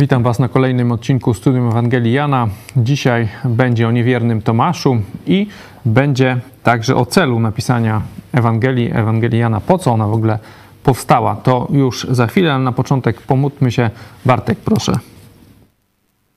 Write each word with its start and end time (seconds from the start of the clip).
Witam 0.00 0.22
Was 0.22 0.38
na 0.38 0.48
kolejnym 0.48 0.92
odcinku 0.92 1.34
Studium 1.34 1.68
Ewangelii 1.68 2.12
Jana. 2.12 2.48
Dzisiaj 2.76 3.28
będzie 3.44 3.88
o 3.88 3.92
niewiernym 3.92 4.42
Tomaszu 4.42 5.02
i 5.26 5.46
będzie 5.84 6.40
także 6.62 6.96
o 6.96 7.06
celu 7.06 7.40
napisania 7.40 8.02
Ewangelii, 8.32 8.90
Ewangelii 8.94 9.38
Jana. 9.38 9.60
Po 9.60 9.78
co 9.78 9.90
ona 9.90 10.08
w 10.08 10.12
ogóle 10.12 10.38
powstała? 10.82 11.36
To 11.36 11.68
już 11.72 12.06
za 12.10 12.26
chwilę, 12.26 12.52
ale 12.52 12.64
na 12.64 12.72
początek 12.72 13.20
pomódlmy 13.20 13.72
się. 13.72 13.90
Bartek, 14.26 14.58
proszę. 14.58 14.98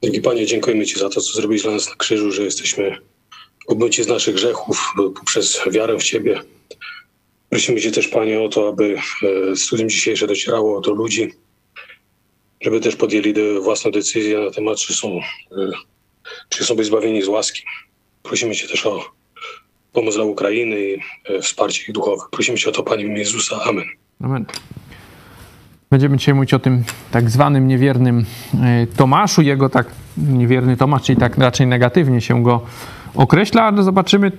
Drogi 0.02 0.22
Panie, 0.22 0.46
dziękujemy 0.46 0.86
Ci 0.86 1.00
za 1.00 1.10
to, 1.10 1.22
co 1.22 1.34
zrobiłeś 1.34 1.62
dla 1.64 1.72
nas 1.72 1.90
na 1.90 1.96
krzyżu, 1.96 2.32
że 2.32 2.44
jesteśmy 2.44 2.98
obmyci 3.68 4.04
z 4.04 4.08
naszych 4.08 4.36
grzechów 4.36 4.94
poprzez 5.20 5.62
wiarę 5.72 5.98
w 5.98 6.04
Ciebie. 6.04 6.42
Prosimy 7.50 7.82
Cię 7.82 7.92
też, 7.92 8.08
Panie, 8.08 8.42
o 8.42 8.50
to, 8.50 8.70
aby 8.70 8.96
e, 9.52 9.56
studium 9.56 9.90
dzisiejsze 9.90 10.28
docierało 10.28 10.82
do 10.82 10.92
ludzi, 10.92 11.32
żeby 12.62 12.80
też 12.80 12.96
podjęli 12.96 13.34
własną 13.64 13.92
decyzję 13.92 14.40
na 14.40 14.52
temat, 14.52 14.78
czy 14.78 14.94
są, 14.94 15.08
e, 15.18 15.72
czy 16.50 16.64
są 16.66 16.84
zbawieni 16.84 17.22
z 17.22 17.28
łaski. 17.28 17.62
Prosimy 18.24 18.56
Cię 18.56 18.68
też 18.68 18.86
o 18.86 19.06
pomoc 19.94 20.16
dla 20.16 20.24
Ukrainy 20.24 20.80
i 20.80 20.98
e, 21.26 21.42
wsparcie 21.42 21.84
ich 21.84 21.92
duchowe. 21.92 22.24
Prosimy 22.32 22.58
Cię 22.58 22.70
o 22.70 22.74
to, 22.74 22.84
Panie, 22.84 23.20
Jezusa. 23.20 23.64
Amen. 23.64 23.86
Amen. 24.24 24.46
Będziemy 25.90 26.18
dzisiaj 26.18 26.34
mówić 26.34 26.54
o 26.54 26.60
tym 26.60 26.84
tak 27.12 27.30
zwanym 27.30 27.68
niewiernym 27.68 28.26
Tomaszu. 28.98 29.42
Jego 29.42 29.70
tak 29.70 29.88
niewierny 30.18 30.78
Tomasz, 30.78 31.04
czyli 31.04 31.20
tak 31.20 31.38
raczej 31.38 31.68
negatywnie 31.68 32.22
się 32.22 32.44
go 32.44 32.62
określa, 33.16 33.64
ale 33.64 33.84
zobaczymy 33.84 34.32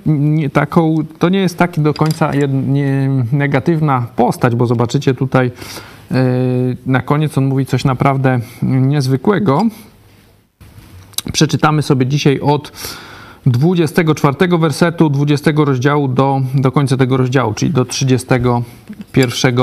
taką, 0.53 0.97
to 1.19 1.29
nie 1.29 1.39
jest 1.39 1.59
taki 1.59 1.81
do 1.81 1.95
końca 1.95 2.35
jed, 2.35 2.51
nie, 2.53 3.11
negatywna 3.33 4.07
postać, 4.17 4.55
bo 4.55 4.67
zobaczycie 4.67 5.15
tutaj 5.15 5.51
na 6.87 7.01
koniec 7.01 7.39
on 7.39 7.47
mówi 7.47 7.67
coś 7.67 7.85
naprawdę 7.85 8.41
niezwykłego. 8.63 9.63
Przeczytamy 11.33 11.83
sobie 11.83 12.07
dzisiaj 12.07 12.41
od 12.41 12.73
24 13.47 14.59
wersetu 14.59 15.11
20 15.11 15.51
rozdziału 15.57 16.09
do, 16.09 16.41
do 16.55 16.73
końca 16.73 16.97
tego 16.97 17.17
rozdziału, 17.17 17.55
czyli 17.55 17.71
do 17.71 17.85
31 17.85 19.55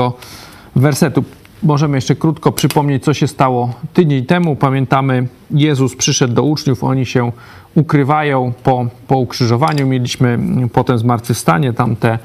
wersetu. 0.76 1.24
Możemy 1.62 1.96
jeszcze 1.96 2.16
krótko 2.16 2.52
przypomnieć, 2.52 3.04
co 3.04 3.14
się 3.14 3.28
stało 3.28 3.74
tydzień 3.94 4.26
temu. 4.26 4.56
Pamiętamy, 4.56 5.28
Jezus 5.50 5.96
przyszedł 5.96 6.34
do 6.34 6.42
uczniów, 6.42 6.84
oni 6.84 7.06
się 7.06 7.32
ukrywają 7.74 8.52
po, 8.62 8.86
po 9.08 9.18
ukrzyżowaniu. 9.18 9.86
Mieliśmy 9.86 10.38
potem 10.72 10.98
zmartwychwstanie, 10.98 11.72
tam 11.72 11.96
te 11.96 12.18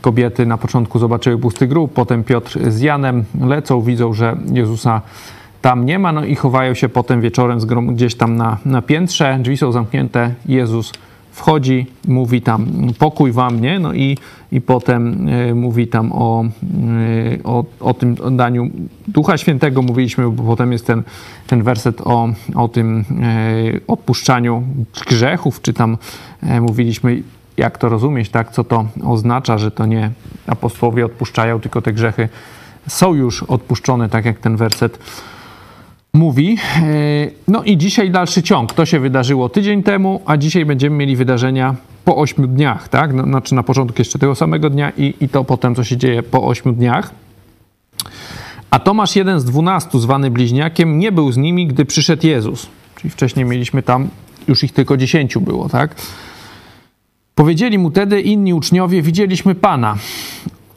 kobiety 0.00 0.46
na 0.46 0.58
początku 0.58 0.98
zobaczyły 0.98 1.38
pusty 1.38 1.66
grób, 1.66 1.92
potem 1.92 2.24
Piotr 2.24 2.70
z 2.70 2.80
Janem 2.80 3.24
lecą, 3.40 3.80
widzą, 3.80 4.12
że 4.12 4.36
Jezusa 4.52 5.02
tam 5.62 5.86
nie 5.86 5.98
ma, 5.98 6.12
no 6.12 6.24
i 6.24 6.34
chowają 6.34 6.74
się 6.74 6.88
potem 6.88 7.20
wieczorem 7.20 7.58
gdzieś 7.94 8.14
tam 8.14 8.36
na, 8.36 8.58
na 8.64 8.82
piętrze, 8.82 9.38
drzwi 9.42 9.56
są 9.56 9.72
zamknięte, 9.72 10.34
Jezus 10.46 10.92
wchodzi, 11.36 11.86
mówi 12.08 12.42
tam 12.42 12.66
pokój 12.98 13.32
wam, 13.32 13.60
nie? 13.60 13.78
No 13.78 13.92
i, 13.92 14.18
i 14.52 14.60
potem 14.60 15.28
y, 15.28 15.54
mówi 15.54 15.88
tam 15.88 16.12
o, 16.12 16.44
y, 16.44 17.40
o, 17.44 17.64
o 17.80 17.94
tym 17.94 18.16
daniu 18.36 18.70
Ducha 19.08 19.38
Świętego, 19.38 19.82
mówiliśmy, 19.82 20.30
bo 20.30 20.42
potem 20.42 20.72
jest 20.72 20.86
ten, 20.86 21.02
ten 21.46 21.62
werset 21.62 22.00
o, 22.00 22.28
o 22.54 22.68
tym 22.68 23.00
y, 23.00 23.80
odpuszczaniu 23.86 24.62
grzechów, 25.08 25.62
czy 25.62 25.72
tam 25.72 25.98
mówiliśmy, 26.60 27.22
jak 27.56 27.78
to 27.78 27.88
rozumieć, 27.88 28.30
tak? 28.30 28.50
Co 28.50 28.64
to 28.64 28.86
oznacza, 29.04 29.58
że 29.58 29.70
to 29.70 29.86
nie 29.86 30.10
apostołowie 30.46 31.04
odpuszczają, 31.04 31.60
tylko 31.60 31.82
te 31.82 31.92
grzechy 31.92 32.28
są 32.88 33.14
już 33.14 33.42
odpuszczone, 33.42 34.08
tak 34.08 34.24
jak 34.24 34.38
ten 34.38 34.56
werset 34.56 34.98
mówi. 36.12 36.58
E, 36.76 36.82
no 37.48 37.62
i 37.62 37.76
dzisiaj 37.76 38.10
dalszy 38.10 38.42
ciąg. 38.42 38.72
To 38.72 38.86
się 38.86 39.00
wydarzyło 39.00 39.48
tydzień 39.48 39.82
temu, 39.82 40.22
a 40.26 40.36
dzisiaj 40.36 40.64
będziemy 40.64 40.96
mieli 40.96 41.16
wydarzenia 41.16 41.74
po 42.04 42.16
ośmiu 42.16 42.46
dniach, 42.46 42.88
tak? 42.88 43.14
No, 43.14 43.22
znaczy 43.22 43.54
na 43.54 43.62
początku 43.62 43.98
jeszcze 43.98 44.18
tego 44.18 44.34
samego 44.34 44.70
dnia 44.70 44.92
i, 44.96 45.14
i 45.20 45.28
to 45.28 45.44
potem, 45.44 45.74
co 45.74 45.84
się 45.84 45.96
dzieje 45.96 46.22
po 46.22 46.46
ośmiu 46.46 46.72
dniach. 46.72 47.10
A 48.70 48.78
Tomasz, 48.78 49.16
jeden 49.16 49.40
z 49.40 49.44
dwunastu, 49.44 49.98
zwany 49.98 50.30
bliźniakiem, 50.30 50.98
nie 50.98 51.12
był 51.12 51.32
z 51.32 51.36
nimi, 51.36 51.66
gdy 51.66 51.84
przyszedł 51.84 52.26
Jezus. 52.26 52.66
Czyli 52.96 53.10
wcześniej 53.10 53.44
mieliśmy 53.44 53.82
tam, 53.82 54.08
już 54.48 54.64
ich 54.64 54.72
tylko 54.72 54.96
dziesięciu 54.96 55.40
było, 55.40 55.68
tak? 55.68 55.94
Powiedzieli 57.36 57.78
mu 57.78 57.90
tedy 57.90 58.20
inni 58.20 58.54
uczniowie, 58.54 59.02
widzieliśmy 59.02 59.54
Pana. 59.54 59.96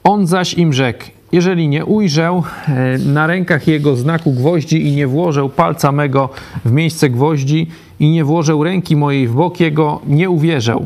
On 0.03 0.27
zaś 0.27 0.53
im 0.53 0.73
rzekł, 0.73 1.03
jeżeli 1.31 1.67
nie 1.67 1.85
ujrzę 1.85 2.41
e, 2.67 2.97
na 2.97 3.27
rękach 3.27 3.67
jego 3.67 3.95
znaku 3.95 4.31
gwoździ 4.31 4.87
i 4.87 4.91
nie 4.91 5.07
włożę 5.07 5.49
palca 5.55 5.91
mego 5.91 6.29
w 6.65 6.71
miejsce 6.71 7.09
gwoździ 7.09 7.67
i 7.99 8.09
nie 8.09 8.25
włożę 8.25 8.59
ręki 8.63 8.95
mojej 8.95 9.27
w 9.27 9.33
bok 9.33 9.59
jego, 9.59 10.01
nie 10.07 10.29
uwierzę. 10.29 10.79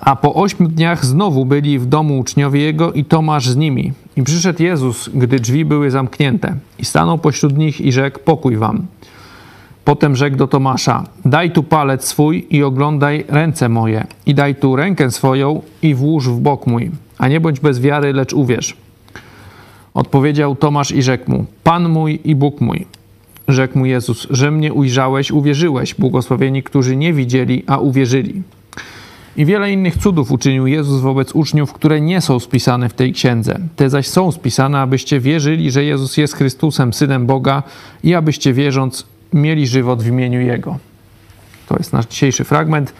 A 0.00 0.16
po 0.16 0.34
ośmiu 0.34 0.68
dniach 0.68 1.04
znowu 1.04 1.44
byli 1.44 1.78
w 1.78 1.86
domu 1.86 2.18
uczniowie 2.18 2.60
jego 2.60 2.92
i 2.92 3.04
Tomasz 3.04 3.48
z 3.48 3.56
nimi. 3.56 3.92
I 4.16 4.22
przyszedł 4.22 4.62
Jezus, 4.62 5.10
gdy 5.14 5.40
drzwi 5.40 5.64
były 5.64 5.90
zamknięte, 5.90 6.56
i 6.78 6.84
stanął 6.84 7.18
pośród 7.18 7.58
nich 7.58 7.80
i 7.80 7.92
rzekł: 7.92 8.18
Pokój 8.24 8.56
wam. 8.56 8.86
Potem 9.86 10.16
rzekł 10.16 10.36
do 10.36 10.46
Tomasza: 10.46 11.04
Daj 11.24 11.50
tu 11.50 11.62
palec 11.62 12.04
swój 12.04 12.46
i 12.50 12.62
oglądaj 12.62 13.24
ręce 13.28 13.68
moje, 13.68 14.06
i 14.26 14.34
daj 14.34 14.54
tu 14.54 14.76
rękę 14.76 15.10
swoją 15.10 15.62
i 15.82 15.94
włóż 15.94 16.28
w 16.28 16.40
bok 16.40 16.66
mój, 16.66 16.90
a 17.18 17.28
nie 17.28 17.40
bądź 17.40 17.60
bez 17.60 17.80
wiary, 17.80 18.12
lecz 18.12 18.32
uwierz. 18.32 18.76
Odpowiedział 19.94 20.56
Tomasz 20.56 20.92
i 20.92 21.02
rzekł 21.02 21.30
mu: 21.30 21.44
Pan 21.64 21.88
mój 21.88 22.20
i 22.24 22.34
Bóg 22.34 22.60
mój. 22.60 22.86
Rzekł 23.48 23.78
mu 23.78 23.86
Jezus: 23.86 24.26
Że 24.30 24.50
mnie 24.50 24.72
ujrzałeś, 24.72 25.30
uwierzyłeś. 25.30 25.94
Błogosławieni, 25.94 26.62
którzy 26.62 26.96
nie 26.96 27.12
widzieli, 27.12 27.64
a 27.66 27.78
uwierzyli. 27.78 28.42
I 29.36 29.44
wiele 29.44 29.72
innych 29.72 29.96
cudów 29.96 30.32
uczynił 30.32 30.66
Jezus 30.66 31.00
wobec 31.00 31.32
uczniów, 31.32 31.72
które 31.72 32.00
nie 32.00 32.20
są 32.20 32.40
spisane 32.40 32.88
w 32.88 32.94
tej 32.94 33.12
księdze. 33.12 33.58
Te 33.76 33.90
zaś 33.90 34.06
są 34.06 34.32
spisane, 34.32 34.80
abyście 34.80 35.20
wierzyli, 35.20 35.70
że 35.70 35.84
Jezus 35.84 36.16
jest 36.16 36.34
Chrystusem, 36.34 36.92
synem 36.92 37.26
Boga, 37.26 37.62
i 38.04 38.14
abyście 38.14 38.52
wierząc, 38.52 39.06
mieli 39.32 39.66
żywot 39.66 40.02
w 40.02 40.06
imieniu 40.06 40.40
Jego. 40.40 40.78
To 41.68 41.76
jest 41.76 41.92
nasz 41.92 42.06
dzisiejszy 42.06 42.44
fragment. 42.44 42.92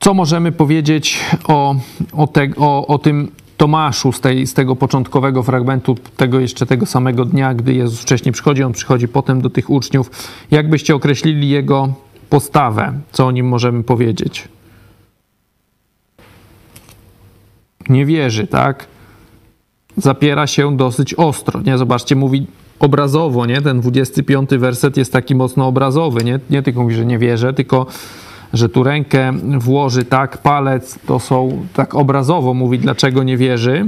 Co 0.00 0.14
możemy 0.14 0.52
powiedzieć 0.52 1.20
o, 1.48 1.74
o, 2.12 2.26
te, 2.26 2.48
o, 2.56 2.86
o 2.86 2.98
tym 2.98 3.30
Tomaszu 3.56 4.12
z, 4.12 4.20
tej, 4.20 4.46
z 4.46 4.54
tego 4.54 4.76
początkowego 4.76 5.42
fragmentu, 5.42 5.94
tego 6.16 6.40
jeszcze 6.40 6.66
tego 6.66 6.86
samego 6.86 7.24
dnia, 7.24 7.54
gdy 7.54 7.74
Jezus 7.74 8.00
wcześniej 8.00 8.32
przychodzi, 8.32 8.62
on 8.62 8.72
przychodzi 8.72 9.08
potem 9.08 9.40
do 9.40 9.50
tych 9.50 9.70
uczniów. 9.70 10.10
Jak 10.50 10.70
byście 10.70 10.94
określili 10.94 11.48
jego 11.48 11.94
postawę? 12.30 12.92
Co 13.12 13.26
o 13.26 13.30
nim 13.30 13.48
możemy 13.48 13.82
powiedzieć? 13.82 14.48
Nie 17.88 18.06
wierzy, 18.06 18.46
tak? 18.46 18.86
Zapiera 19.96 20.46
się 20.46 20.76
dosyć 20.76 21.14
ostro, 21.14 21.60
nie? 21.60 21.78
Zobaczcie, 21.78 22.16
mówi 22.16 22.46
obrazowo, 22.82 23.46
nie? 23.46 23.62
Ten 23.62 23.80
25 23.80 24.50
werset 24.50 24.96
jest 24.96 25.12
taki 25.12 25.34
mocno 25.34 25.66
obrazowy, 25.66 26.24
nie? 26.24 26.40
Nie 26.50 26.62
tylko 26.62 26.82
mówi, 26.82 26.94
że 26.94 27.04
nie 27.04 27.18
wierzę, 27.18 27.54
tylko 27.54 27.86
że 28.52 28.68
tu 28.68 28.82
rękę 28.82 29.32
włoży 29.58 30.04
tak, 30.04 30.38
palec, 30.38 30.98
to 31.06 31.20
są 31.20 31.66
tak 31.74 31.94
obrazowo 31.94 32.54
mówi, 32.54 32.78
dlaczego 32.78 33.22
nie 33.22 33.36
wierzy. 33.36 33.86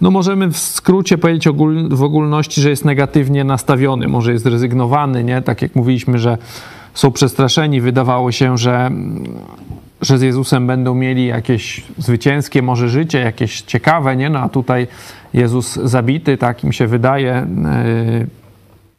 No 0.00 0.10
możemy 0.10 0.52
w 0.52 0.58
skrócie 0.58 1.18
powiedzieć 1.18 1.46
ogól, 1.46 1.88
w 1.88 2.02
ogólności, 2.02 2.60
że 2.60 2.70
jest 2.70 2.84
negatywnie 2.84 3.44
nastawiony, 3.44 4.08
może 4.08 4.32
jest 4.32 4.44
zrezygnowany, 4.44 5.24
nie? 5.24 5.42
Tak 5.42 5.62
jak 5.62 5.76
mówiliśmy, 5.76 6.18
że 6.18 6.38
są 6.94 7.12
przestraszeni, 7.12 7.80
wydawało 7.80 8.32
się, 8.32 8.58
że, 8.58 8.90
że 10.02 10.18
z 10.18 10.22
Jezusem 10.22 10.66
będą 10.66 10.94
mieli 10.94 11.26
jakieś 11.26 11.82
zwycięskie 11.98 12.62
może 12.62 12.88
życie, 12.88 13.18
jakieś 13.18 13.60
ciekawe, 13.60 14.16
nie? 14.16 14.30
No 14.30 14.38
a 14.38 14.48
tutaj 14.48 14.86
Jezus 15.34 15.74
zabity, 15.74 16.36
tak 16.36 16.64
im 16.64 16.72
się 16.72 16.86
wydaje, 16.86 17.46
yy, 18.18 18.26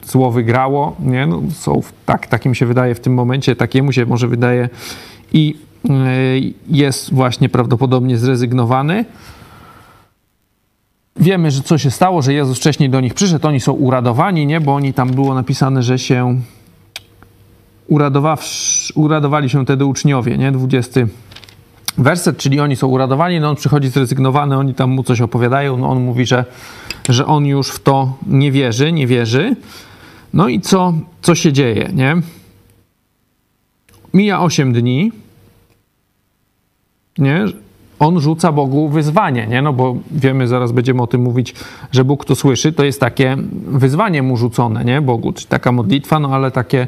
zło 0.03 0.31
wygrało, 0.31 0.95
nie? 0.99 1.25
No, 1.27 1.41
są, 1.53 1.81
tak, 2.05 2.27
takim 2.27 2.55
się 2.55 2.65
wydaje 2.65 2.95
w 2.95 2.99
tym 2.99 3.13
momencie, 3.13 3.55
takiemu 3.55 3.91
się 3.91 4.05
może 4.05 4.27
wydaje 4.27 4.69
i 5.33 5.55
e, 5.89 5.93
jest 6.69 7.13
właśnie 7.13 7.49
prawdopodobnie 7.49 8.17
zrezygnowany. 8.17 9.05
Wiemy, 11.15 11.51
że 11.51 11.61
co 11.61 11.77
się 11.77 11.91
stało, 11.91 12.21
że 12.21 12.33
Jezus 12.33 12.57
wcześniej 12.57 12.89
do 12.89 13.01
nich 13.01 13.13
przyszedł, 13.13 13.47
oni 13.47 13.59
są 13.59 13.71
uradowani, 13.73 14.45
nie? 14.45 14.61
Bo 14.61 14.75
oni 14.75 14.93
tam 14.93 15.09
było 15.09 15.35
napisane, 15.35 15.83
że 15.83 15.99
się 15.99 16.41
uradowali 18.95 19.49
się 19.49 19.63
wtedy 19.63 19.85
uczniowie, 19.85 20.37
nie? 20.37 20.51
20 20.51 21.01
werset, 21.97 22.37
czyli 22.37 22.59
oni 22.59 22.75
są 22.75 22.87
uradowani, 22.87 23.39
no 23.39 23.49
on 23.49 23.55
przychodzi 23.55 23.89
zrezygnowany, 23.89 24.57
oni 24.57 24.73
tam 24.73 24.89
mu 24.89 25.03
coś 25.03 25.21
opowiadają, 25.21 25.77
no 25.77 25.89
on 25.89 26.03
mówi, 26.03 26.25
że, 26.25 26.45
że 27.09 27.25
on 27.25 27.45
już 27.45 27.69
w 27.69 27.79
to 27.79 28.17
nie 28.27 28.51
wierzy, 28.51 28.91
nie 28.91 29.07
wierzy. 29.07 29.55
No 30.33 30.47
i 30.47 30.61
co, 30.61 30.93
co 31.21 31.35
się 31.35 31.53
dzieje, 31.53 31.89
nie? 31.93 32.15
Mija 34.13 34.41
8 34.41 34.73
dni, 34.73 35.11
nie? 37.17 37.45
on 37.99 38.19
rzuca 38.19 38.51
Bogu 38.51 38.89
wyzwanie, 38.89 39.47
nie? 39.47 39.61
No 39.61 39.73
bo 39.73 39.95
wiemy, 40.11 40.47
zaraz 40.47 40.71
będziemy 40.71 41.01
o 41.01 41.07
tym 41.07 41.21
mówić, 41.21 41.55
że 41.91 42.03
Bóg 42.03 42.25
to 42.25 42.35
słyszy, 42.35 42.73
to 42.73 42.83
jest 42.83 42.99
takie 42.99 43.37
wyzwanie 43.67 44.23
mu 44.23 44.37
rzucone, 44.37 44.85
nie? 44.85 45.01
Bogu, 45.01 45.33
taka 45.49 45.71
modlitwa, 45.71 46.19
no 46.19 46.29
ale 46.35 46.51
takie 46.51 46.87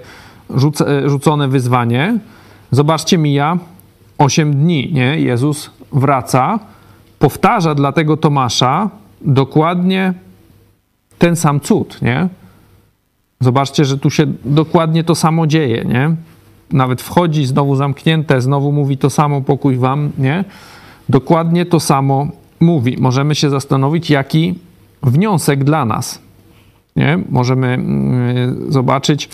rzuce, 0.56 1.10
rzucone 1.10 1.48
wyzwanie. 1.48 2.18
Zobaczcie, 2.72 3.18
mija 3.18 3.58
8 4.18 4.54
dni, 4.54 4.94
nie? 4.94 5.20
Jezus 5.20 5.72
wraca, 5.92 6.60
powtarza 7.20 7.76
dla 7.76 7.92
tego 7.92 8.18
Tomasza 8.18 8.90
dokładnie 9.22 10.14
ten 11.18 11.36
sam 11.36 11.60
cud, 11.60 12.02
nie? 12.02 12.28
Zobaczcie, 13.40 13.86
że 13.86 13.98
tu 13.98 14.10
się 14.10 14.26
dokładnie 14.46 15.04
to 15.04 15.16
samo 15.16 15.48
dzieje, 15.48 15.86
nie? 15.86 16.16
Nawet 16.72 17.02
wchodzi, 17.02 17.46
znowu 17.46 17.76
zamknięte, 17.76 18.42
znowu 18.42 18.72
mówi 18.72 18.98
to 18.98 19.10
samo, 19.10 19.42
pokój 19.42 19.78
wam, 19.78 20.12
nie? 20.18 20.44
Dokładnie 21.10 21.66
to 21.66 21.80
samo 21.80 22.28
mówi. 22.60 22.98
Możemy 23.00 23.36
się 23.36 23.50
zastanowić, 23.50 24.10
jaki 24.10 24.56
wniosek 25.04 25.64
dla 25.64 25.86
nas, 25.86 26.22
nie? 26.96 27.20
Możemy 27.30 27.68
mm, 27.68 28.72
zobaczyć, 28.72 29.30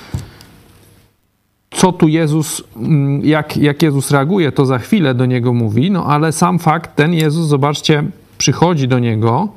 co 1.71 1.91
tu 1.91 2.07
Jezus, 2.07 2.63
mm, 2.75 3.25
jak, 3.25 3.57
jak 3.57 3.83
Jezus 3.83 4.11
reaguje, 4.11 4.51
to 4.51 4.65
za 4.65 4.77
chwilę 4.77 5.13
do 5.13 5.25
niego 5.25 5.53
mówi, 5.53 5.91
no 5.91 6.05
ale 6.05 6.31
sam 6.31 6.59
fakt, 6.59 6.95
ten 6.95 7.13
Jezus, 7.13 7.47
zobaczcie, 7.47 8.03
przychodzi 8.37 8.87
do 8.87 8.99
niego 8.99 9.47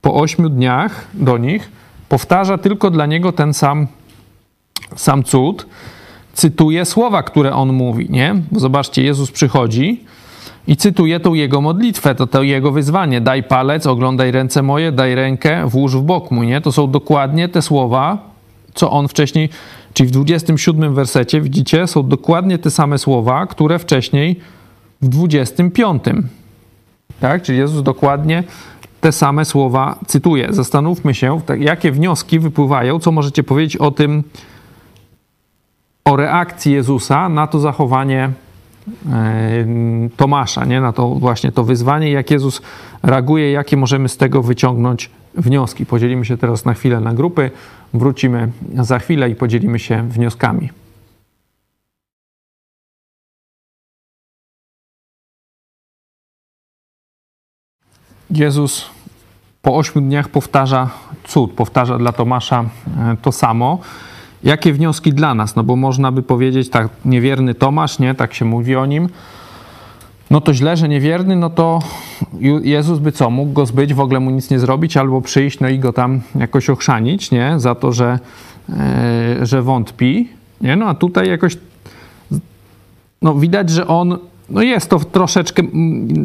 po 0.00 0.14
ośmiu 0.14 0.48
dniach 0.48 1.06
do 1.14 1.38
nich, 1.38 1.70
powtarza 2.08 2.58
tylko 2.58 2.90
dla 2.90 3.06
niego 3.06 3.32
ten 3.32 3.54
sam, 3.54 3.86
sam 4.96 5.24
cud, 5.24 5.66
cytuje 6.32 6.84
słowa, 6.84 7.22
które 7.22 7.54
on 7.54 7.72
mówi, 7.72 8.06
nie? 8.10 8.34
Bo 8.50 8.60
zobaczcie, 8.60 9.02
Jezus 9.02 9.30
przychodzi 9.30 10.04
i 10.66 10.76
cytuje 10.76 11.20
tą 11.20 11.34
jego 11.34 11.60
modlitwę, 11.60 12.14
to 12.14 12.26
to 12.26 12.42
jego 12.42 12.72
wyzwanie. 12.72 13.20
Daj 13.20 13.42
palec, 13.42 13.86
oglądaj 13.86 14.32
ręce 14.32 14.62
moje, 14.62 14.92
daj 14.92 15.14
rękę, 15.14 15.66
włóż 15.66 15.96
w 15.96 16.02
bok 16.02 16.30
mój, 16.30 16.46
nie? 16.46 16.60
To 16.60 16.72
są 16.72 16.90
dokładnie 16.90 17.48
te 17.48 17.62
słowa, 17.62 18.31
co 18.74 18.90
on 18.90 19.08
wcześniej, 19.08 19.48
czyli 19.94 20.08
w 20.08 20.12
27 20.12 20.94
wersecie, 20.94 21.40
widzicie, 21.40 21.86
są 21.86 22.08
dokładnie 22.08 22.58
te 22.58 22.70
same 22.70 22.98
słowa, 22.98 23.46
które 23.46 23.78
wcześniej 23.78 24.40
w 25.02 25.08
25. 25.08 26.02
Tak? 27.20 27.42
Czyli 27.42 27.58
Jezus 27.58 27.82
dokładnie 27.82 28.44
te 29.00 29.12
same 29.12 29.44
słowa 29.44 29.98
cytuje. 30.06 30.48
Zastanówmy 30.50 31.14
się, 31.14 31.40
jakie 31.58 31.92
wnioski 31.92 32.38
wypływają, 32.38 32.98
co 32.98 33.12
możecie 33.12 33.42
powiedzieć 33.42 33.76
o 33.76 33.90
tym, 33.90 34.24
o 36.04 36.16
reakcji 36.16 36.72
Jezusa 36.72 37.28
na 37.28 37.46
to 37.46 37.58
zachowanie 37.58 38.30
e, 39.12 39.66
Tomasza, 40.16 40.64
nie? 40.64 40.80
na 40.80 40.92
to 40.92 41.08
właśnie 41.08 41.52
to 41.52 41.64
wyzwanie, 41.64 42.10
jak 42.10 42.30
Jezus 42.30 42.62
reaguje, 43.02 43.52
jakie 43.52 43.76
możemy 43.76 44.08
z 44.08 44.16
tego 44.16 44.42
wyciągnąć 44.42 45.10
wnioski. 45.34 45.86
Podzielimy 45.86 46.24
się 46.24 46.36
teraz 46.36 46.64
na 46.64 46.74
chwilę 46.74 47.00
na 47.00 47.14
grupy, 47.14 47.50
wrócimy 47.94 48.52
za 48.74 48.98
chwilę 48.98 49.30
i 49.30 49.34
podzielimy 49.34 49.78
się 49.78 50.08
wnioskami. 50.08 50.70
Jezus 58.30 58.90
po 59.62 59.76
ośmiu 59.76 60.02
dniach 60.02 60.28
powtarza 60.28 60.90
cud, 61.24 61.52
powtarza 61.52 61.98
dla 61.98 62.12
Tomasza 62.12 62.64
e, 62.98 63.16
to 63.22 63.32
samo. 63.32 63.78
Jakie 64.44 64.72
wnioski 64.72 65.12
dla 65.12 65.34
nas? 65.34 65.56
No 65.56 65.64
bo 65.64 65.76
można 65.76 66.12
by 66.12 66.22
powiedzieć, 66.22 66.68
tak, 66.68 66.88
niewierny 67.04 67.54
Tomasz, 67.54 67.98
nie, 67.98 68.14
tak 68.14 68.34
się 68.34 68.44
mówi 68.44 68.76
o 68.76 68.86
nim. 68.86 69.08
No 70.30 70.40
to 70.40 70.54
źle, 70.54 70.76
że 70.76 70.88
niewierny, 70.88 71.36
no 71.36 71.50
to 71.50 71.78
Jezus 72.62 72.98
by 72.98 73.12
co, 73.12 73.30
mógł 73.30 73.52
go 73.52 73.66
zbyć, 73.66 73.94
w 73.94 74.00
ogóle 74.00 74.20
mu 74.20 74.30
nic 74.30 74.50
nie 74.50 74.58
zrobić, 74.58 74.96
albo 74.96 75.20
przyjść, 75.20 75.60
no 75.60 75.68
i 75.68 75.78
go 75.78 75.92
tam 75.92 76.20
jakoś 76.34 76.70
ochrzanić, 76.70 77.30
nie, 77.30 77.54
za 77.56 77.74
to, 77.74 77.92
że, 77.92 78.18
e, 78.68 79.46
że 79.46 79.62
wątpi, 79.62 80.28
nie, 80.60 80.76
no 80.76 80.86
a 80.86 80.94
tutaj 80.94 81.28
jakoś, 81.28 81.56
no 83.22 83.34
widać, 83.34 83.70
że 83.70 83.86
on 83.86 84.18
no 84.50 84.62
jest 84.62 84.90
to 84.90 84.98
troszeczkę, 84.98 85.62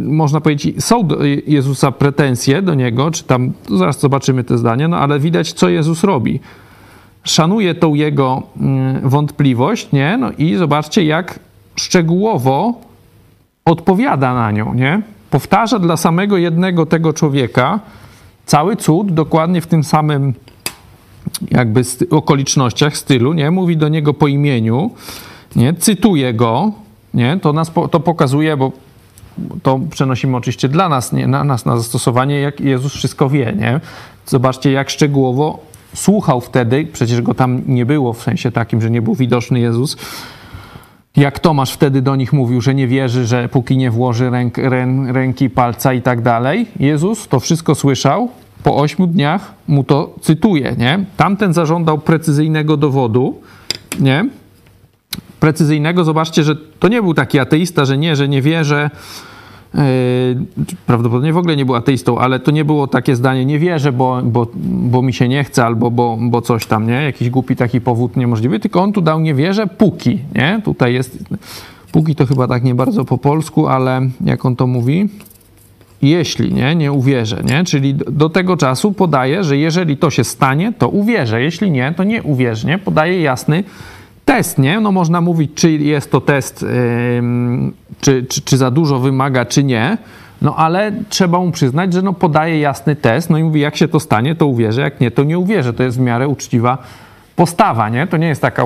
można 0.08 0.42
powiedzieć, 0.42 0.84
są 0.84 1.08
do 1.08 1.18
Jezusa 1.48 1.92
pretensje 1.92 2.62
do 2.62 2.74
Niego, 2.74 3.12
czy 3.12 3.24
tam, 3.24 3.54
zaraz 3.78 4.00
zobaczymy 4.00 4.44
te 4.44 4.58
zdania, 4.58 4.88
no 4.88 4.98
ale 4.98 5.20
widać, 5.20 5.54
co 5.54 5.70
Jezus 5.70 6.04
robi. 6.04 6.40
Szanuje 7.24 7.76
tą 7.76 7.94
Jego 7.94 8.44
wątpliwość, 9.04 9.92
nie? 9.92 10.18
No 10.18 10.32
i 10.38 10.56
zobaczcie, 10.56 11.04
jak 11.04 11.40
szczegółowo 11.76 12.82
odpowiada 13.66 14.34
na 14.34 14.52
nią, 14.52 14.74
nie? 14.74 15.02
Powtarza 15.30 15.80
dla 15.80 15.98
samego 15.98 16.38
jednego 16.38 16.86
tego 16.86 17.14
człowieka 17.14 17.80
cały 18.46 18.76
cud, 18.76 19.14
dokładnie 19.14 19.62
w 19.62 19.68
tym 19.68 19.84
samym 19.84 20.34
jakby 21.52 21.82
okolicznościach, 22.10 22.98
stylu, 22.98 23.34
nie? 23.34 23.52
Mówi 23.52 23.78
do 23.78 23.90
niego 23.90 24.14
po 24.14 24.28
imieniu, 24.28 24.92
nie? 25.56 25.74
Cytuje 25.74 26.34
go, 26.34 26.72
nie? 27.14 27.40
To 27.42 27.54
nas 27.54 27.72
to 27.92 28.00
pokazuje, 28.00 28.58
bo 28.58 28.72
to 29.64 29.80
przenosimy 29.90 30.38
oczywiście 30.38 30.70
dla 30.70 30.90
nas, 30.90 31.14
nie, 31.14 31.28
na 31.28 31.44
nas 31.44 31.66
na 31.66 31.78
zastosowanie, 31.78 32.40
jak 32.40 32.60
Jezus 32.60 32.94
wszystko 32.94 33.30
wie, 33.30 33.54
nie? 33.58 33.80
Zobaczcie, 34.26 34.72
jak 34.72 34.90
szczegółowo 34.90 35.60
słuchał 35.96 36.42
wtedy, 36.42 36.88
przecież 36.94 37.22
go 37.22 37.34
tam 37.34 37.62
nie 37.68 37.86
było 37.86 38.14
w 38.14 38.24
sensie 38.24 38.52
takim, 38.52 38.82
że 38.82 38.90
nie 38.90 39.02
był 39.02 39.16
widoczny 39.16 39.60
Jezus. 39.60 39.98
Jak 41.18 41.40
Tomasz 41.40 41.74
wtedy 41.74 42.02
do 42.02 42.16
nich 42.16 42.34
mówił, 42.34 42.62
że 42.62 42.76
nie 42.76 42.88
wierzy, 42.88 43.26
że 43.26 43.50
póki 43.50 43.78
nie 43.78 43.92
włoży 43.92 44.30
ręk, 44.30 44.58
rę, 44.58 44.88
ręki, 45.08 45.50
palca 45.50 45.94
i 45.94 46.02
tak 46.02 46.22
dalej. 46.22 46.66
Jezus 46.80 47.28
to 47.28 47.40
wszystko 47.40 47.76
słyszał, 47.76 48.30
po 48.64 48.78
ośmiu 48.78 49.08
dniach 49.08 49.54
mu 49.68 49.84
to 49.84 50.16
cytuje, 50.22 50.76
nie? 50.78 51.06
Tamten 51.18 51.54
zażądał 51.54 51.98
precyzyjnego 51.98 52.78
dowodu, 52.78 53.42
nie? 54.00 54.26
precyzyjnego, 55.40 56.04
zobaczcie, 56.04 56.44
że 56.44 56.56
to 56.56 56.88
nie 56.88 57.02
był 57.02 57.14
taki 57.14 57.40
ateista, 57.40 57.86
że 57.86 57.98
nie, 57.98 58.16
że 58.16 58.28
nie 58.28 58.42
wierzę. 58.42 58.90
Yy, 59.74 59.82
prawdopodobnie 60.86 61.34
w 61.34 61.38
ogóle 61.38 61.56
nie 61.56 61.66
był 61.66 61.76
ateistą, 61.76 62.20
ale 62.20 62.40
to 62.40 62.52
nie 62.52 62.66
było 62.66 62.88
takie 62.88 63.16
zdanie, 63.16 63.46
nie 63.46 63.60
wierzę, 63.60 63.92
bo, 63.92 64.22
bo, 64.24 64.48
bo 64.64 65.02
mi 65.02 65.14
się 65.14 65.28
nie 65.28 65.44
chce, 65.44 65.66
albo 65.66 65.92
bo, 65.92 66.18
bo 66.22 66.42
coś 66.42 66.66
tam, 66.66 66.88
nie? 66.88 66.94
Jakiś 66.94 67.30
głupi 67.30 67.56
taki 67.56 67.82
powód 67.82 68.18
niemożliwy, 68.18 68.60
tylko 68.60 68.82
on 68.82 68.94
tu 68.94 69.02
dał 69.02 69.20
nie 69.20 69.34
wierzę, 69.34 69.68
póki, 69.68 70.20
nie? 70.36 70.62
Tutaj 70.66 70.94
jest, 70.94 71.24
póki 71.92 72.16
to 72.16 72.26
chyba 72.26 72.48
tak 72.48 72.64
nie 72.64 72.76
bardzo 72.76 73.06
po 73.06 73.18
polsku, 73.18 73.68
ale 73.68 74.02
jak 74.22 74.46
on 74.46 74.56
to 74.56 74.68
mówi? 74.68 75.10
Jeśli, 76.02 76.54
nie? 76.54 76.76
Nie 76.76 76.92
uwierzę, 76.92 77.44
nie? 77.44 77.64
Czyli 77.64 77.96
do 77.96 78.30
tego 78.30 78.58
czasu 78.58 78.92
podaje, 78.92 79.44
że 79.44 79.58
jeżeli 79.58 79.98
to 79.98 80.10
się 80.10 80.24
stanie, 80.24 80.74
to 80.78 80.90
uwierzę, 80.90 81.42
jeśli 81.42 81.72
nie, 81.72 81.94
to 81.98 82.04
nie 82.04 82.24
uwierzę, 82.24 82.68
nie? 82.68 82.78
Podaje 82.78 83.22
jasny 83.22 83.64
test, 84.26 84.58
nie? 84.58 84.80
No 84.80 84.92
można 84.92 85.22
mówić, 85.22 85.52
czy 85.56 85.72
jest 85.72 86.12
to 86.12 86.22
test, 86.22 86.62
yy, 86.62 86.68
czy, 88.02 88.26
czy, 88.30 88.42
czy 88.42 88.58
za 88.58 88.72
dużo 88.72 89.00
wymaga, 89.00 89.46
czy 89.46 89.64
nie. 89.64 89.98
No 90.42 90.56
ale 90.56 90.92
trzeba 91.10 91.40
mu 91.40 91.52
przyznać, 91.52 91.94
że 91.94 92.02
no 92.02 92.14
podaje 92.14 92.60
jasny 92.60 92.96
test, 92.96 93.30
no 93.30 93.38
i 93.38 93.44
mówi, 93.44 93.60
jak 93.60 93.76
się 93.76 93.88
to 93.88 94.00
stanie, 94.00 94.36
to 94.36 94.48
uwierzę, 94.48 94.82
jak 94.82 95.00
nie, 95.00 95.12
to 95.12 95.24
nie 95.24 95.40
uwierzę. 95.40 95.74
To 95.74 95.84
jest 95.84 95.98
w 95.98 96.02
miarę 96.02 96.28
uczciwa 96.28 96.78
postawa, 97.36 97.90
nie? 97.90 98.08
To 98.08 98.18
nie 98.18 98.28
jest 98.28 98.42
taka 98.42 98.64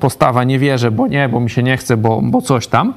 postawa, 0.00 0.44
nie 0.44 0.58
wierzę, 0.58 0.90
bo 0.90 1.06
nie, 1.06 1.28
bo 1.28 1.40
mi 1.40 1.50
się 1.50 1.62
nie 1.62 1.76
chce, 1.76 1.96
bo, 1.96 2.20
bo 2.22 2.42
coś 2.42 2.66
tam. 2.66 2.94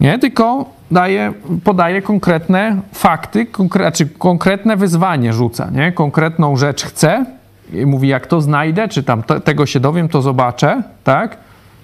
Nie, 0.00 0.18
tylko 0.18 0.64
daje, 0.90 1.32
podaje 1.64 2.02
konkretne 2.02 2.76
fakty, 2.92 3.46
konkre, 3.46 3.92
czy 3.92 4.06
konkretne 4.06 4.76
wyzwanie 4.76 5.32
rzuca, 5.32 5.70
nie? 5.70 5.92
Konkretną 5.92 6.56
rzecz 6.56 6.84
chce, 6.84 7.26
i 7.72 7.86
mówi, 7.86 8.08
jak 8.08 8.26
to 8.26 8.40
znajdę, 8.40 8.88
czy 8.88 9.02
tam 9.02 9.22
tego 9.22 9.66
się 9.66 9.80
dowiem, 9.80 10.08
to 10.08 10.22
zobaczę, 10.22 10.82
tak? 11.04 11.36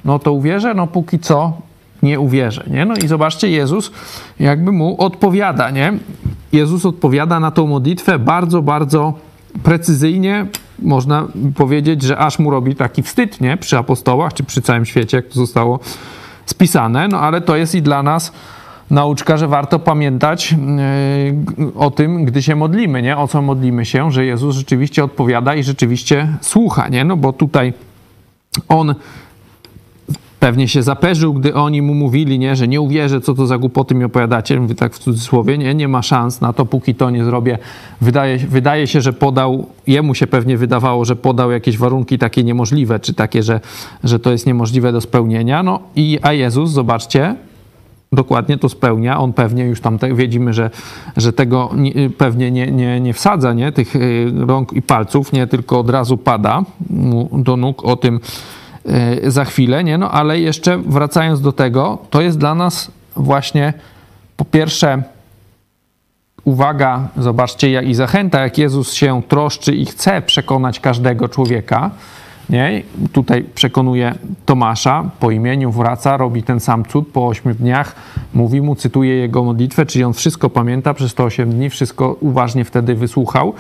No 0.05 0.19
to 0.19 0.33
uwierzę, 0.33 0.75
no 0.75 0.87
póki 0.87 1.19
co 1.19 1.53
nie 2.03 2.21
uwierzę, 2.21 2.65
nie? 2.71 2.85
No 2.85 2.95
i 2.95 3.09
zobaczcie, 3.09 3.51
Jezus 3.51 3.91
jakby 4.41 4.73
mu 4.73 5.01
odpowiada, 5.03 5.71
nie? 5.71 5.93
Jezus 6.53 6.87
odpowiada 6.87 7.41
na 7.41 7.51
tą 7.51 7.67
modlitwę 7.67 8.19
bardzo, 8.19 8.63
bardzo 8.63 9.15
precyzyjnie. 9.63 10.47
Można 10.83 11.27
powiedzieć, 11.55 12.03
że 12.03 12.19
aż 12.19 12.39
mu 12.39 12.51
robi 12.51 12.75
taki 12.75 13.03
wstyd, 13.03 13.41
nie? 13.41 13.57
Przy 13.57 13.79
apostołach, 13.79 14.35
czy 14.35 14.45
przy 14.45 14.63
całym 14.63 14.87
świecie, 14.87 15.17
jak 15.17 15.27
to 15.27 15.35
zostało 15.35 15.81
spisane, 16.47 17.09
no 17.09 17.21
ale 17.21 17.41
to 17.41 17.57
jest 17.57 17.75
i 17.75 17.83
dla 17.83 18.03
nas 18.03 18.33
nauczka, 18.91 19.37
że 19.37 19.49
warto 19.49 19.79
pamiętać 19.79 20.55
e, 20.55 20.57
o 21.75 21.91
tym, 21.91 22.25
gdy 22.25 22.43
się 22.43 22.57
modlimy, 22.57 23.03
nie? 23.03 23.17
O 23.17 23.29
co 23.29 23.43
modlimy 23.43 23.85
się, 23.85 24.13
że 24.13 24.25
Jezus 24.25 24.57
rzeczywiście 24.57 25.05
odpowiada 25.05 25.55
i 25.55 25.63
rzeczywiście 25.63 26.29
słucha, 26.41 26.89
nie? 26.89 27.05
No 27.05 27.17
bo 27.17 27.33
tutaj 27.33 27.73
on 28.69 28.95
pewnie 30.41 30.69
się 30.69 30.83
zaperzył, 30.83 31.35
gdy 31.35 31.55
oni 31.55 31.83
mu 31.83 31.95
mówili, 31.95 32.39
nie, 32.39 32.57
że 32.57 32.69
nie 32.69 32.81
uwierzę, 32.81 33.21
co 33.21 33.35
to 33.35 33.47
za 33.47 33.59
głupoty 33.59 33.95
mi 33.95 34.05
opowiadacie, 34.05 34.61
mówię 34.61 34.75
tak 34.75 34.95
w 34.95 34.99
cudzysłowie, 34.99 35.59
nie, 35.59 35.75
nie 35.75 35.89
ma 35.89 36.03
szans 36.03 36.41
na 36.41 36.53
to, 36.53 36.67
póki 36.67 36.95
to 36.95 37.11
nie 37.11 37.25
zrobię. 37.25 37.59
Wydaje, 38.01 38.39
wydaje 38.39 38.87
się, 38.87 39.01
że 39.01 39.13
podał, 39.13 39.67
jemu 39.87 40.15
się 40.15 40.27
pewnie 40.27 40.57
wydawało, 40.57 41.05
że 41.05 41.17
podał 41.17 41.51
jakieś 41.51 41.79
warunki 41.79 42.19
takie 42.19 42.45
niemożliwe, 42.45 43.01
czy 43.01 43.15
takie, 43.15 43.43
że, 43.43 43.61
że 44.05 44.19
to 44.19 44.33
jest 44.33 44.47
niemożliwe 44.47 44.93
do 44.93 45.01
spełnienia, 45.01 45.63
no 45.63 45.81
i 45.97 46.19
a 46.23 46.33
Jezus, 46.33 46.71
zobaczcie, 46.71 47.35
dokładnie 48.13 48.59
to 48.59 48.69
spełnia. 48.69 49.21
On 49.21 49.33
pewnie 49.33 49.65
już 49.65 49.81
tam 49.81 49.99
te, 49.99 50.15
widzimy, 50.15 50.53
że, 50.53 50.71
że 51.17 51.33
tego 51.33 51.71
nie, 51.77 52.11
pewnie 52.11 52.51
nie, 52.51 52.73
nie, 52.73 53.01
nie 53.01 53.15
wsadza, 53.15 53.53
nie? 53.53 53.73
tych 53.73 53.97
y, 53.97 54.33
rąk 54.37 54.73
i 54.73 54.83
palców, 54.83 55.33
nie 55.33 55.47
tylko 55.47 55.81
od 55.81 55.91
razu 55.91 56.17
pada 56.17 56.63
mu 56.91 57.29
do 57.33 57.57
nóg 57.57 57.85
o 57.85 57.97
tym 57.97 58.21
za 59.27 59.45
chwilę, 59.45 59.85
nie? 59.85 59.99
No 59.99 60.11
ale 60.11 60.41
jeszcze 60.41 60.79
wracając 60.79 61.41
do 61.41 61.53
tego, 61.53 61.99
to 62.11 62.21
jest 62.21 62.39
dla 62.39 62.55
nas 62.55 62.91
właśnie 63.17 63.73
po 64.37 64.45
pierwsze 64.45 65.03
uwaga, 66.45 67.09
zobaczcie, 67.17 67.71
jak 67.71 67.87
i 67.87 67.95
zachęta, 67.95 68.41
jak 68.41 68.59
Jezus 68.59 68.93
się 68.93 69.23
troszczy 69.29 69.75
i 69.75 69.87
chce 69.87 70.23
przekonać 70.23 70.81
każdego 70.81 71.29
człowieka. 71.29 71.91
Nie? 72.51 72.83
Tutaj 73.13 73.45
przekonuje 73.55 74.15
Tomasza 74.47 75.11
po 75.21 75.31
imieniu, 75.31 75.71
wraca, 75.73 76.17
robi 76.17 76.43
ten 76.43 76.61
sam 76.61 76.85
cud 76.85 77.09
po 77.09 77.27
ośmiu 77.27 77.55
dniach, 77.55 77.95
mówi 78.35 78.61
mu, 78.61 78.75
cytuje 78.75 79.15
jego 79.15 79.45
modlitwę, 79.45 79.87
czyli 79.87 80.05
on 80.05 80.13
wszystko 80.13 80.51
pamięta 80.51 80.95
przez 80.95 81.15
te 81.15 81.25
osiem 81.25 81.51
dni, 81.51 81.71
wszystko 81.71 82.17
uważnie 82.21 82.65
wtedy 82.65 82.95
wysłuchał 82.95 83.55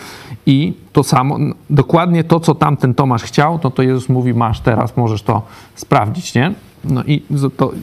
i 0.46 0.72
to 0.92 1.02
samo, 1.02 1.38
dokładnie 1.70 2.24
to, 2.24 2.40
co 2.40 2.54
tamten 2.54 2.94
Tomasz 2.94 3.22
chciał, 3.22 3.58
to 3.58 3.70
to 3.70 3.82
Jezus 3.82 4.08
mówi, 4.08 4.34
masz 4.34 4.60
teraz, 4.60 4.96
możesz 4.96 5.22
to 5.22 5.42
sprawdzić, 5.74 6.34
nie? 6.34 6.52
No 6.84 7.04
i 7.04 7.22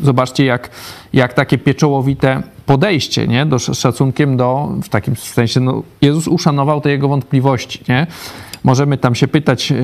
zobaczcie, 0.01 0.45
jak, 0.45 0.69
jak 1.13 1.33
takie 1.33 1.57
pieczołowite 1.57 2.43
podejście, 2.65 3.27
nie? 3.27 3.45
Do, 3.45 3.59
szacunkiem 3.59 4.37
do, 4.37 4.69
w 4.83 4.89
takim 4.89 5.15
sensie, 5.15 5.59
no, 5.59 5.83
Jezus 6.01 6.27
uszanował 6.27 6.81
te 6.81 6.89
jego 6.89 7.07
wątpliwości, 7.07 7.79
nie? 7.89 8.07
Możemy 8.65 8.97
tam 8.97 9.15
się 9.15 9.27
pytać, 9.27 9.71
yy, 9.71 9.77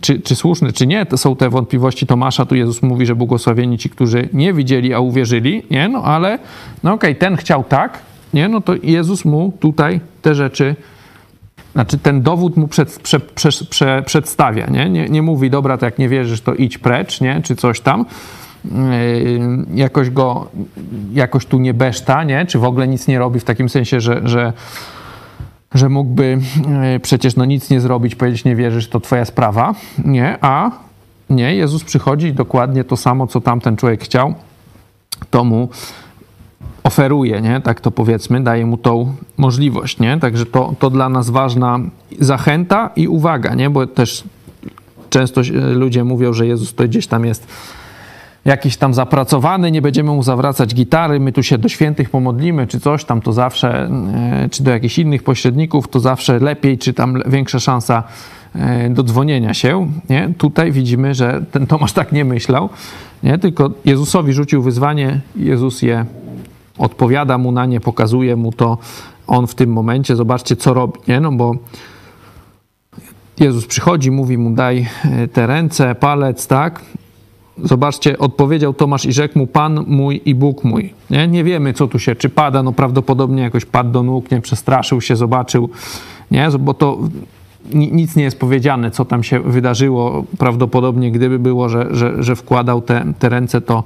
czy, 0.00 0.20
czy 0.20 0.36
słuszne, 0.36 0.72
czy 0.72 0.86
nie, 0.86 1.06
to 1.06 1.18
są 1.18 1.36
te 1.36 1.50
wątpliwości 1.50 2.06
Tomasza. 2.06 2.46
Tu 2.46 2.54
Jezus 2.54 2.82
mówi, 2.82 3.06
że 3.06 3.14
błogosławieni 3.14 3.78
ci, 3.78 3.90
którzy 3.90 4.28
nie 4.32 4.52
widzieli, 4.52 4.94
a 4.94 4.98
uwierzyli, 4.98 5.62
nie? 5.70 5.88
No 5.88 6.04
ale, 6.04 6.38
no 6.82 6.92
okej, 6.92 7.10
okay, 7.10 7.20
ten 7.20 7.36
chciał 7.36 7.64
tak, 7.64 7.98
nie? 8.34 8.48
No 8.48 8.60
to 8.60 8.74
Jezus 8.82 9.24
mu 9.24 9.52
tutaj 9.60 10.00
te 10.22 10.34
rzeczy 10.34 10.76
znaczy 11.72 11.98
ten 11.98 12.22
dowód 12.22 12.56
mu 12.56 12.68
przed, 12.68 12.98
prze, 12.98 13.20
prze, 13.20 13.48
prze, 13.70 14.02
przedstawia, 14.06 14.66
nie? 14.66 14.90
nie? 14.90 15.08
Nie 15.08 15.22
mówi, 15.22 15.50
dobra, 15.50 15.78
to 15.78 15.86
jak 15.86 15.98
nie 15.98 16.08
wierzysz, 16.08 16.40
to 16.40 16.54
idź 16.54 16.78
precz, 16.78 17.20
nie? 17.20 17.40
Czy 17.44 17.56
coś 17.56 17.80
tam. 17.80 18.06
Yy, 18.64 18.70
jakoś 19.74 20.10
go, 20.10 20.50
jakoś 21.12 21.46
tu 21.46 21.58
nie 21.58 21.74
beszta, 21.74 22.24
nie? 22.24 22.46
Czy 22.46 22.58
w 22.58 22.64
ogóle 22.64 22.88
nic 22.88 23.08
nie 23.08 23.18
robi 23.18 23.40
w 23.40 23.44
takim 23.44 23.68
sensie, 23.68 24.00
że, 24.00 24.20
że, 24.24 24.52
że 25.74 25.88
mógłby 25.88 26.38
yy, 26.92 27.00
przecież 27.00 27.36
no 27.36 27.44
nic 27.44 27.70
nie 27.70 27.80
zrobić, 27.80 28.14
powiedzieć 28.14 28.44
nie 28.44 28.56
wierzysz, 28.56 28.88
to 28.88 29.00
twoja 29.00 29.24
sprawa, 29.24 29.74
nie? 30.04 30.38
A 30.40 30.70
nie, 31.30 31.54
Jezus 31.54 31.84
przychodzi 31.84 32.32
dokładnie 32.32 32.84
to 32.84 32.96
samo, 32.96 33.26
co 33.26 33.40
tamten 33.40 33.76
człowiek 33.76 34.04
chciał, 34.04 34.34
to 35.30 35.44
mu 35.44 35.68
oferuje, 36.84 37.40
nie? 37.40 37.60
tak 37.60 37.80
to 37.80 37.90
powiedzmy, 37.90 38.40
daje 38.40 38.66
mu 38.66 38.76
tą 38.76 39.14
możliwość. 39.36 39.98
Nie? 39.98 40.18
Także 40.20 40.46
to, 40.46 40.74
to 40.78 40.90
dla 40.90 41.08
nas 41.08 41.30
ważna 41.30 41.78
zachęta 42.20 42.90
i 42.96 43.08
uwaga, 43.08 43.54
nie? 43.54 43.70
bo 43.70 43.86
też 43.86 44.24
często 45.10 45.40
ludzie 45.74 46.04
mówią, 46.04 46.32
że 46.32 46.46
Jezus 46.46 46.74
to 46.74 46.84
gdzieś 46.84 47.06
tam 47.06 47.24
jest 47.24 47.46
jakiś 48.44 48.76
tam 48.76 48.94
zapracowany, 48.94 49.70
nie 49.70 49.82
będziemy 49.82 50.10
mu 50.10 50.22
zawracać 50.22 50.74
gitary, 50.74 51.20
my 51.20 51.32
tu 51.32 51.42
się 51.42 51.58
do 51.58 51.68
świętych 51.68 52.10
pomodlimy, 52.10 52.66
czy 52.66 52.80
coś 52.80 53.04
tam, 53.04 53.20
to 53.20 53.32
zawsze, 53.32 53.90
e, 54.44 54.48
czy 54.50 54.62
do 54.62 54.70
jakichś 54.70 54.98
innych 54.98 55.22
pośredników, 55.22 55.88
to 55.88 56.00
zawsze 56.00 56.38
lepiej, 56.38 56.78
czy 56.78 56.94
tam 56.94 57.18
większa 57.26 57.60
szansa 57.60 58.02
e, 58.54 58.90
do 58.90 59.02
dzwonienia 59.02 59.54
się. 59.54 59.88
Nie? 60.10 60.34
Tutaj 60.38 60.72
widzimy, 60.72 61.14
że 61.14 61.42
ten 61.50 61.66
Tomasz 61.66 61.92
tak 61.92 62.12
nie 62.12 62.24
myślał, 62.24 62.68
nie? 63.22 63.38
tylko 63.38 63.70
Jezusowi 63.84 64.32
rzucił 64.32 64.62
wyzwanie, 64.62 65.20
Jezus 65.36 65.82
je 65.82 66.04
odpowiada 66.78 67.38
mu 67.38 67.52
na 67.52 67.66
nie, 67.66 67.80
pokazuje 67.80 68.36
mu 68.36 68.52
to 68.52 68.78
on 69.26 69.46
w 69.46 69.54
tym 69.54 69.72
momencie. 69.72 70.16
Zobaczcie, 70.16 70.56
co 70.56 70.74
robi, 70.74 71.00
nie? 71.08 71.20
No 71.20 71.32
bo 71.32 71.54
Jezus 73.40 73.66
przychodzi, 73.66 74.10
mówi 74.10 74.38
mu 74.38 74.50
daj 74.50 74.86
e, 75.04 75.28
te 75.28 75.46
ręce, 75.46 75.94
palec, 75.94 76.46
tak? 76.46 76.80
Zobaczcie, 77.58 78.18
odpowiedział 78.18 78.74
Tomasz 78.74 79.06
i 79.06 79.12
rzekł 79.12 79.38
mu 79.38 79.46
Pan 79.46 79.84
mój 79.86 80.20
i 80.24 80.34
Bóg 80.34 80.64
mój. 80.64 80.94
Nie, 81.10 81.28
nie 81.28 81.44
wiemy, 81.44 81.72
co 81.72 81.88
tu 81.88 81.98
się, 81.98 82.16
czy 82.16 82.28
pada, 82.28 82.62
no 82.62 82.72
prawdopodobnie 82.72 83.42
jakoś 83.42 83.64
padł 83.64 83.90
do 83.90 84.02
nóg, 84.02 84.30
nie 84.30 84.40
przestraszył 84.40 85.00
się, 85.00 85.16
zobaczył, 85.16 85.70
nie, 86.30 86.48
bo 86.60 86.74
to 86.74 86.98
nic 87.74 88.16
nie 88.16 88.24
jest 88.24 88.38
powiedziane, 88.38 88.90
co 88.90 89.04
tam 89.04 89.22
się 89.22 89.40
wydarzyło. 89.40 90.24
Prawdopodobnie, 90.38 91.12
gdyby 91.12 91.38
było, 91.38 91.68
że, 91.68 91.86
że, 91.90 92.22
że 92.22 92.36
wkładał 92.36 92.82
te, 92.82 93.12
te 93.18 93.28
ręce, 93.28 93.60
to, 93.60 93.84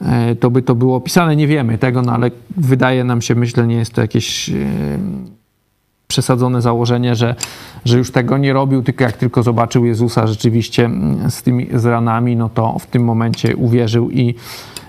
e, 0.00 0.36
to 0.36 0.50
by 0.50 0.62
to 0.62 0.74
było 0.74 0.96
opisane. 0.96 1.36
Nie 1.36 1.46
wiemy 1.46 1.78
tego, 1.78 2.02
no 2.02 2.12
ale 2.12 2.30
wydaje 2.56 3.04
nam 3.04 3.22
się, 3.22 3.34
myślę, 3.34 3.66
nie 3.66 3.76
jest 3.76 3.92
to 3.92 4.00
jakieś 4.00 4.48
e, 4.48 4.54
przesadzone 6.14 6.62
założenie, 6.62 7.14
że, 7.14 7.34
że 7.84 7.98
już 7.98 8.10
tego 8.10 8.38
nie 8.38 8.52
robił, 8.52 8.82
tylko 8.82 9.04
jak 9.04 9.16
tylko 9.16 9.42
zobaczył 9.42 9.84
Jezusa 9.84 10.26
rzeczywiście 10.26 10.90
z 11.28 11.42
tymi 11.42 11.66
z 11.74 11.84
ranami, 11.84 12.36
no 12.36 12.48
to 12.48 12.78
w 12.78 12.86
tym 12.86 13.04
momencie 13.04 13.56
uwierzył 13.56 14.10
i 14.10 14.34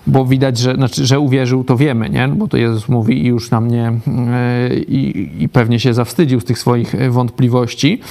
bo 0.07 0.25
widać, 0.25 0.57
że, 0.57 0.75
znaczy, 0.75 1.05
że 1.05 1.19
uwierzył, 1.19 1.63
to 1.63 1.77
wiemy, 1.77 2.09
nie? 2.09 2.27
Bo 2.27 2.47
to 2.47 2.57
Jezus 2.57 2.89
mówi 2.89 3.25
i 3.25 3.27
już 3.27 3.51
nam 3.51 3.67
nie, 3.67 3.87
e, 3.87 4.75
i, 4.75 5.49
pewnie 5.53 5.79
się 5.79 5.93
zawstydził 5.93 6.39
z 6.39 6.45
tych 6.45 6.59
swoich 6.59 6.95
wątpliwości. 7.09 8.01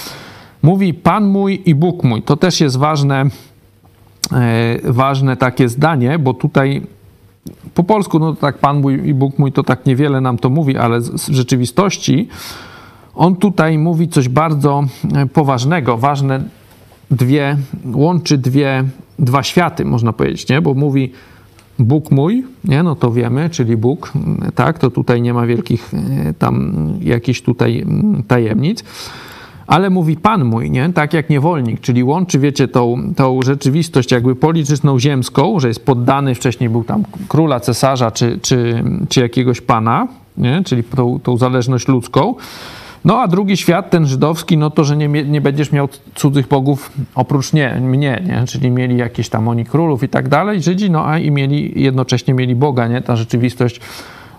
Mówi 0.62 0.94
Pan 0.94 1.26
mój 1.26 1.62
i 1.66 1.74
Bóg 1.74 2.04
mój. 2.04 2.22
To 2.22 2.36
też 2.36 2.60
jest 2.60 2.76
ważne, 2.76 3.26
e, 4.32 4.92
ważne 4.92 5.36
takie 5.36 5.68
zdanie, 5.68 6.18
bo 6.18 6.34
tutaj 6.34 6.82
po 7.74 7.84
polsku, 7.84 8.18
no 8.18 8.34
tak 8.34 8.58
Pan 8.58 8.80
mój 8.80 9.08
i 9.08 9.14
Bóg 9.14 9.38
mój, 9.38 9.52
to 9.52 9.62
tak 9.62 9.86
niewiele 9.86 10.20
nam 10.20 10.38
to 10.38 10.50
mówi, 10.50 10.76
ale 10.76 11.00
w 11.00 11.28
rzeczywistości 11.30 12.28
on 13.14 13.36
tutaj 13.36 13.78
mówi 13.78 14.08
coś 14.08 14.28
bardzo 14.28 14.84
e, 15.14 15.26
poważnego, 15.26 15.96
ważne 15.96 16.44
dwie, 17.10 17.56
łączy 17.94 18.38
dwie, 18.38 18.84
dwa 19.18 19.42
światy, 19.42 19.84
można 19.84 20.12
powiedzieć, 20.12 20.48
nie? 20.48 20.60
Bo 20.60 20.74
mówi 20.74 21.12
Bóg 21.78 22.10
mój, 22.10 22.44
nie? 22.64 22.82
no 22.82 22.96
to 22.96 23.12
wiemy, 23.12 23.50
czyli 23.50 23.76
Bóg, 23.76 24.12
tak, 24.54 24.78
to 24.78 24.90
tutaj 24.90 25.22
nie 25.22 25.34
ma 25.34 25.46
wielkich 25.46 25.94
e, 25.94 26.34
tam 26.34 26.74
jakichś 27.00 27.42
tutaj 27.42 27.80
mm, 27.80 28.22
tajemnic, 28.22 28.84
ale 29.66 29.90
mówi 29.90 30.16
Pan 30.16 30.44
mój, 30.44 30.70
nie? 30.70 30.92
tak 30.92 31.12
jak 31.12 31.30
niewolnik, 31.30 31.80
czyli 31.80 32.04
łączy, 32.04 32.38
wiecie, 32.38 32.68
tą, 32.68 33.14
tą 33.16 33.42
rzeczywistość 33.42 34.12
jakby 34.12 34.36
polityczną 34.36 34.98
ziemską, 34.98 35.60
że 35.60 35.68
jest 35.68 35.84
poddany, 35.84 36.34
wcześniej 36.34 36.70
był 36.70 36.84
tam 36.84 37.02
króla, 37.28 37.60
cesarza 37.60 38.10
czy, 38.10 38.38
czy, 38.42 38.84
czy 39.08 39.20
jakiegoś 39.20 39.60
pana, 39.60 40.08
nie? 40.36 40.62
czyli 40.64 40.84
tą, 40.84 41.20
tą 41.20 41.36
zależność 41.36 41.88
ludzką, 41.88 42.34
no 43.04 43.20
a 43.20 43.28
drugi 43.28 43.56
świat, 43.56 43.90
ten 43.90 44.06
żydowski, 44.06 44.58
no 44.58 44.70
to, 44.70 44.84
że 44.84 44.96
nie, 44.96 45.08
nie 45.08 45.40
będziesz 45.40 45.72
miał 45.72 45.88
cudzych 46.14 46.48
bogów 46.48 46.92
oprócz 47.14 47.52
nie, 47.52 47.80
mnie, 47.80 48.22
nie? 48.26 48.44
czyli 48.46 48.70
mieli 48.70 48.96
jakieś 48.96 49.28
tam 49.28 49.48
oni 49.48 49.64
królów 49.64 50.02
i 50.02 50.08
tak 50.08 50.28
dalej, 50.28 50.62
Żydzi, 50.62 50.90
no 50.90 51.06
a 51.06 51.18
i 51.18 51.30
mieli, 51.30 51.82
jednocześnie 51.82 52.34
mieli 52.34 52.54
Boga, 52.54 52.88
nie? 52.88 53.02
ta 53.02 53.16
rzeczywistość 53.16 53.80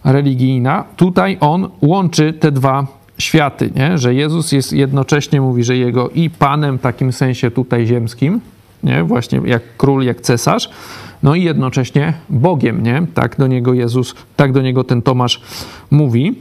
religijna. 0.03 0.83
Tutaj 0.95 1.37
on 1.39 1.69
łączy 1.81 2.33
te 2.33 2.51
dwa 2.51 2.87
światy, 3.17 3.71
nie? 3.75 3.97
że 3.97 4.13
Jezus 4.13 4.51
jest 4.51 4.73
jednocześnie, 4.73 5.41
mówi, 5.41 5.63
że 5.63 5.77
jego 5.77 6.09
i 6.09 6.29
Panem 6.29 6.77
w 6.77 6.81
takim 6.81 7.13
sensie 7.13 7.51
tutaj 7.51 7.87
ziemskim, 7.87 8.41
nie? 8.83 9.03
właśnie 9.03 9.41
jak 9.45 9.61
król, 9.77 10.03
jak 10.03 10.21
cesarz, 10.21 10.69
no 11.23 11.35
i 11.35 11.43
jednocześnie 11.43 12.13
Bogiem, 12.29 12.83
nie? 12.83 13.07
tak 13.13 13.35
do 13.37 13.47
niego 13.47 13.73
Jezus, 13.73 14.15
tak 14.35 14.51
do 14.51 14.61
niego 14.61 14.83
ten 14.83 15.01
Tomasz 15.01 15.41
mówi. 15.91 16.35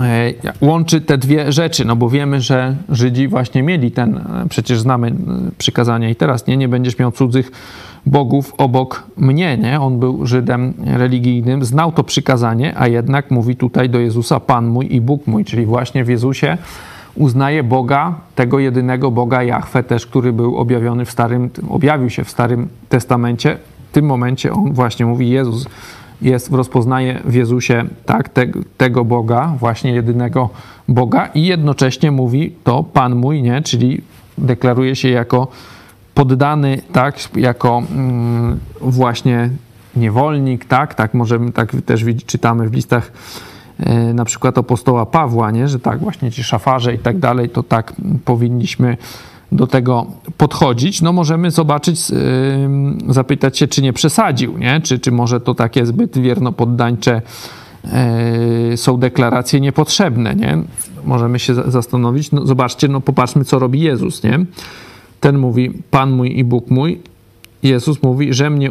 E, 0.00 0.32
łączy 0.60 1.00
te 1.00 1.18
dwie 1.18 1.52
rzeczy, 1.52 1.84
no 1.84 1.96
bo 1.96 2.10
wiemy, 2.10 2.40
że 2.40 2.76
Żydzi 2.88 3.28
właśnie 3.28 3.62
mieli 3.62 3.90
ten, 3.90 4.16
e, 4.16 4.46
przecież 4.48 4.80
znamy 4.80 5.08
e, 5.08 5.12
przykazania 5.58 6.10
i 6.10 6.16
teraz, 6.16 6.46
nie, 6.46 6.56
nie 6.56 6.68
będziesz 6.68 6.98
miał 6.98 7.12
cudzych 7.12 7.50
bogów 8.06 8.54
obok 8.58 9.06
mnie, 9.16 9.58
nie? 9.58 9.80
On 9.80 9.98
był 9.98 10.26
Żydem 10.26 10.74
religijnym, 10.86 11.64
znał 11.64 11.92
to 11.92 12.04
przykazanie, 12.04 12.74
a 12.78 12.88
jednak 12.88 13.30
mówi 13.30 13.56
tutaj 13.56 13.90
do 13.90 13.98
Jezusa 13.98 14.40
Pan 14.40 14.66
mój 14.66 14.94
i 14.94 15.00
Bóg 15.00 15.26
mój, 15.26 15.44
czyli 15.44 15.66
właśnie 15.66 16.04
w 16.04 16.08
Jezusie 16.08 16.58
uznaje 17.14 17.62
Boga, 17.62 18.14
tego 18.34 18.58
jedynego 18.58 19.10
Boga 19.10 19.42
Jahwe 19.42 19.82
też, 19.82 20.06
który 20.06 20.32
był 20.32 20.56
objawiony 20.56 21.04
w 21.04 21.10
Starym, 21.10 21.50
objawił 21.68 22.10
się 22.10 22.24
w 22.24 22.30
Starym 22.30 22.68
Testamencie. 22.88 23.58
W 23.90 23.92
tym 23.92 24.06
momencie 24.06 24.52
on 24.52 24.72
właśnie 24.72 25.06
mówi 25.06 25.30
Jezus 25.30 25.66
jest, 26.22 26.52
rozpoznaje 26.52 27.20
w 27.24 27.34
Jezusie 27.34 27.84
tak, 28.06 28.28
te, 28.28 28.46
tego 28.76 29.04
Boga, 29.04 29.54
właśnie 29.58 29.92
jedynego 29.92 30.50
Boga 30.88 31.26
i 31.34 31.46
jednocześnie 31.46 32.10
mówi 32.10 32.54
to 32.64 32.82
Pan 32.82 33.14
mój, 33.14 33.42
nie? 33.42 33.62
czyli 33.62 34.00
deklaruje 34.38 34.96
się 34.96 35.08
jako 35.08 35.48
poddany, 36.14 36.82
tak, 36.92 37.18
jako 37.36 37.82
mm, 37.90 38.58
właśnie 38.80 39.50
niewolnik, 39.96 40.64
tak, 40.64 40.94
tak 40.94 41.14
możemy, 41.14 41.52
tak 41.52 41.72
też 41.86 42.04
czytamy 42.26 42.68
w 42.68 42.74
listach 42.74 43.12
e, 43.78 44.14
na 44.14 44.24
przykład 44.24 44.58
apostoła 44.58 45.06
Pawła, 45.06 45.50
nie, 45.50 45.68
że 45.68 45.78
tak 45.78 45.98
właśnie 45.98 46.30
ci 46.30 46.44
szafarze 46.44 46.94
i 46.94 46.98
tak 46.98 47.18
dalej, 47.18 47.48
to 47.48 47.62
tak 47.62 47.92
powinniśmy 48.24 48.96
do 49.52 49.66
tego 49.66 50.06
podchodzić, 50.36 51.02
no 51.02 51.12
możemy 51.12 51.50
zobaczyć, 51.50 52.10
yy, 52.10 52.16
zapytać 53.08 53.58
się, 53.58 53.68
czy 53.68 53.82
nie 53.82 53.92
przesadził, 53.92 54.58
nie? 54.58 54.80
Czy, 54.80 54.98
czy 54.98 55.12
może 55.12 55.40
to 55.40 55.54
takie 55.54 55.86
zbyt 55.86 56.18
wiernopoddańcze 56.18 57.22
yy, 58.70 58.76
są 58.76 58.96
deklaracje 58.96 59.60
niepotrzebne, 59.60 60.34
nie? 60.34 60.58
Możemy 61.04 61.38
się 61.38 61.54
zastanowić, 61.54 62.32
no 62.32 62.46
zobaczcie, 62.46 62.88
no 62.88 63.00
popatrzmy, 63.00 63.44
co 63.44 63.58
robi 63.58 63.80
Jezus, 63.80 64.22
nie? 64.22 64.44
Ten 65.20 65.38
mówi, 65.38 65.70
Pan 65.90 66.10
mój 66.10 66.38
i 66.38 66.44
Bóg 66.44 66.70
mój. 66.70 67.00
Jezus 67.62 68.02
mówi, 68.02 68.34
że 68.34 68.50
mnie 68.50 68.70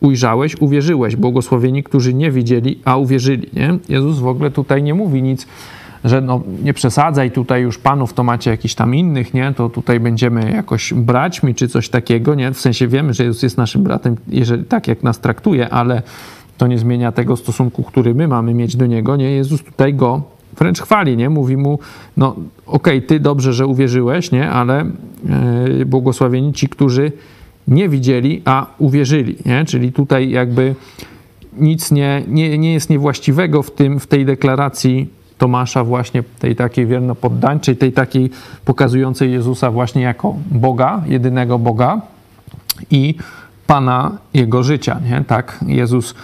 ujrzałeś, 0.00 0.56
uwierzyłeś. 0.60 1.16
Błogosławieni, 1.16 1.82
którzy 1.82 2.14
nie 2.14 2.30
widzieli, 2.30 2.78
a 2.84 2.96
uwierzyli, 2.96 3.48
nie? 3.52 3.78
Jezus 3.88 4.18
w 4.18 4.26
ogóle 4.26 4.50
tutaj 4.50 4.82
nie 4.82 4.94
mówi 4.94 5.22
nic 5.22 5.46
że 6.04 6.20
no, 6.20 6.42
nie 6.62 6.74
przesadzaj 6.74 7.30
tutaj 7.30 7.62
już 7.62 7.78
panów, 7.78 8.14
to 8.14 8.24
macie 8.24 8.50
jakichś 8.50 8.74
tam 8.74 8.94
innych, 8.94 9.34
nie? 9.34 9.52
To 9.56 9.68
tutaj 9.68 10.00
będziemy 10.00 10.50
jakoś 10.50 10.94
braćmi 10.94 11.54
czy 11.54 11.68
coś 11.68 11.88
takiego, 11.88 12.34
nie? 12.34 12.52
W 12.52 12.60
sensie 12.60 12.88
wiemy, 12.88 13.14
że 13.14 13.24
Jezus 13.24 13.42
jest 13.42 13.56
naszym 13.56 13.82
bratem, 13.82 14.16
jeżeli 14.28 14.64
tak 14.64 14.88
jak 14.88 15.02
nas 15.02 15.20
traktuje, 15.20 15.68
ale 15.68 16.02
to 16.58 16.66
nie 16.66 16.78
zmienia 16.78 17.12
tego 17.12 17.36
stosunku, 17.36 17.82
który 17.82 18.14
my 18.14 18.28
mamy 18.28 18.54
mieć 18.54 18.76
do 18.76 18.86
Niego, 18.86 19.16
nie? 19.16 19.30
Jezus 19.30 19.64
tutaj 19.64 19.94
go 19.94 20.22
wręcz 20.58 20.80
chwali, 20.80 21.16
nie? 21.16 21.30
Mówi 21.30 21.56
mu, 21.56 21.78
no 22.16 22.36
okej, 22.66 22.98
okay, 22.98 23.02
ty 23.02 23.20
dobrze, 23.20 23.52
że 23.52 23.66
uwierzyłeś, 23.66 24.32
nie? 24.32 24.50
Ale 24.50 24.84
yy, 25.76 25.86
błogosławieni 25.86 26.52
ci, 26.52 26.68
którzy 26.68 27.12
nie 27.68 27.88
widzieli, 27.88 28.42
a 28.44 28.66
uwierzyli, 28.78 29.36
nie? 29.46 29.64
Czyli 29.64 29.92
tutaj 29.92 30.30
jakby 30.30 30.74
nic 31.58 31.90
nie, 31.90 32.22
nie, 32.28 32.58
nie 32.58 32.72
jest 32.72 32.90
niewłaściwego 32.90 33.62
w, 33.62 33.70
tym, 33.70 34.00
w 34.00 34.06
tej 34.06 34.24
deklaracji 34.24 35.17
Tomasza 35.38 35.84
właśnie 35.84 36.22
tej 36.38 36.56
takiej 36.56 36.86
wiernopoddańczej, 36.86 37.76
tej 37.76 37.92
takiej 37.92 38.30
pokazującej 38.64 39.32
Jezusa 39.32 39.70
właśnie 39.70 40.02
jako 40.02 40.36
Boga, 40.50 41.02
jedynego 41.06 41.58
Boga 41.58 42.00
i 42.90 43.14
Pana 43.66 44.18
jego 44.34 44.62
życia, 44.62 45.00
nie? 45.10 45.24
Tak 45.24 45.58
Jezus 45.66 46.14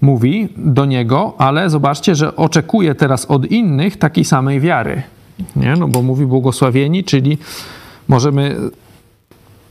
mówi 0.00 0.48
do 0.56 0.84
niego, 0.84 1.34
ale 1.38 1.70
zobaczcie, 1.70 2.14
że 2.14 2.36
oczekuje 2.36 2.94
teraz 2.94 3.26
od 3.26 3.46
innych 3.46 3.96
takiej 3.96 4.24
samej 4.24 4.60
wiary, 4.60 5.02
nie? 5.56 5.76
No 5.76 5.88
bo 5.88 6.02
mówi 6.02 6.26
błogosławieni, 6.26 7.04
czyli 7.04 7.38
możemy 8.08 8.56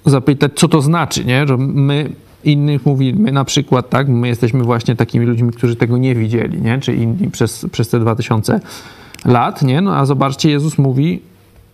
zapytać, 0.06 0.52
co 0.56 0.68
to 0.68 0.82
znaczy, 0.82 1.26
nie? 1.26 1.48
Że 1.48 1.58
my 1.58 2.10
innych 2.46 2.86
mówi, 2.86 3.14
my 3.14 3.32
na 3.32 3.46
przykład, 3.46 3.90
tak, 3.90 4.08
my 4.08 4.28
jesteśmy 4.28 4.64
właśnie 4.64 4.96
takimi 4.96 5.26
ludźmi, 5.26 5.52
którzy 5.52 5.76
tego 5.76 5.98
nie 5.98 6.16
widzieli, 6.16 6.62
nie? 6.62 6.80
Czy 6.80 6.96
inni 6.96 7.32
przez, 7.32 7.66
przez 7.72 7.90
te 7.90 8.00
2000 8.00 8.60
lat, 9.26 9.62
nie? 9.62 9.82
No 9.82 9.96
a 9.96 10.06
zobaczcie, 10.06 10.50
Jezus 10.50 10.78
mówi 10.78 11.22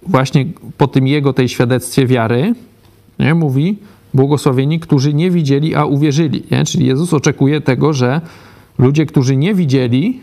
właśnie 0.07 0.45
po 0.77 0.87
tym 0.87 1.07
Jego 1.07 1.33
tej 1.33 1.49
świadectwie 1.49 2.07
wiary, 2.07 2.55
nie? 3.19 3.33
Mówi, 3.33 3.77
błogosławieni, 4.13 4.79
którzy 4.79 5.13
nie 5.13 5.31
widzieli, 5.31 5.75
a 5.75 5.85
uwierzyli, 5.85 6.43
nie? 6.51 6.65
Czyli 6.65 6.85
Jezus 6.85 7.13
oczekuje 7.13 7.61
tego, 7.61 7.93
że 7.93 8.21
ludzie, 8.77 9.05
którzy 9.05 9.35
nie 9.35 9.53
widzieli, 9.53 10.19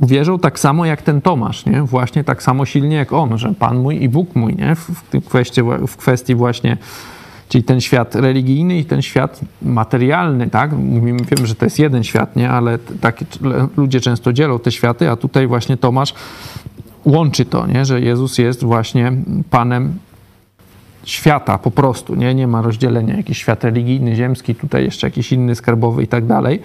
uwierzą 0.00 0.38
tak 0.38 0.58
samo 0.58 0.86
jak 0.86 1.02
ten 1.02 1.20
Tomasz, 1.20 1.66
nie? 1.66 1.82
Właśnie 1.82 2.24
tak 2.24 2.42
samo 2.42 2.66
silnie 2.66 2.96
jak 2.96 3.12
on, 3.12 3.38
że 3.38 3.54
Pan 3.58 3.78
mój 3.78 4.02
i 4.02 4.08
Bóg 4.08 4.36
mój, 4.36 4.56
nie? 4.56 4.74
W, 4.74 4.90
w, 4.90 5.24
kwestii, 5.26 5.60
w 5.88 5.96
kwestii 5.96 6.34
właśnie 6.34 6.76
Czyli 7.50 7.64
ten 7.64 7.80
świat 7.80 8.14
religijny 8.14 8.78
i 8.78 8.84
ten 8.84 9.02
świat 9.02 9.40
materialny, 9.62 10.50
tak? 10.50 10.72
Mówimy, 10.72 11.18
wiem, 11.36 11.46
że 11.46 11.54
to 11.54 11.64
jest 11.66 11.78
jeden 11.78 12.04
świat, 12.04 12.36
nie? 12.36 12.50
Ale 12.50 12.78
tak 12.78 13.24
ludzie 13.76 14.00
często 14.00 14.32
dzielą 14.32 14.58
te 14.58 14.72
światy, 14.72 15.10
a 15.10 15.16
tutaj 15.16 15.46
właśnie 15.46 15.76
Tomasz 15.76 16.14
łączy 17.04 17.44
to, 17.44 17.66
nie? 17.66 17.84
Że 17.84 18.00
Jezus 18.00 18.38
jest 18.38 18.64
właśnie 18.64 19.12
Panem 19.50 19.98
świata 21.04 21.58
po 21.58 21.70
prostu, 21.70 22.14
nie? 22.14 22.34
Nie 22.34 22.46
ma 22.46 22.62
rozdzielenia, 22.62 23.16
jakiś 23.16 23.38
świat 23.38 23.64
religijny, 23.64 24.16
ziemski, 24.16 24.54
tutaj 24.54 24.84
jeszcze 24.84 25.06
jakiś 25.06 25.32
inny, 25.32 25.54
skarbowy 25.54 26.02
i 26.02 26.06
tak 26.06 26.26
dalej. 26.26 26.60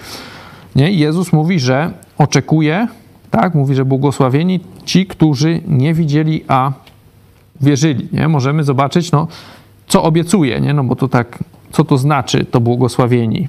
Nie? 0.75 0.91
Jezus 0.91 1.33
mówi, 1.33 1.59
że 1.59 1.91
oczekuje, 2.17 2.87
tak? 3.31 3.55
Mówi, 3.55 3.75
że 3.75 3.85
błogosławieni 3.85 4.59
ci, 4.85 5.05
którzy 5.05 5.61
nie 5.67 5.93
widzieli, 5.93 6.43
a 6.47 6.71
wierzyli, 7.61 8.07
nie? 8.13 8.27
Możemy 8.27 8.63
zobaczyć, 8.63 9.11
no 9.11 9.27
co 9.95 10.03
obiecuje, 10.03 10.61
nie? 10.61 10.73
No 10.73 10.83
bo 10.83 10.95
to 10.95 11.07
tak, 11.07 11.43
co 11.71 11.83
to 11.83 11.97
znaczy, 11.97 12.45
to 12.45 12.59
błogosławieni? 12.61 13.47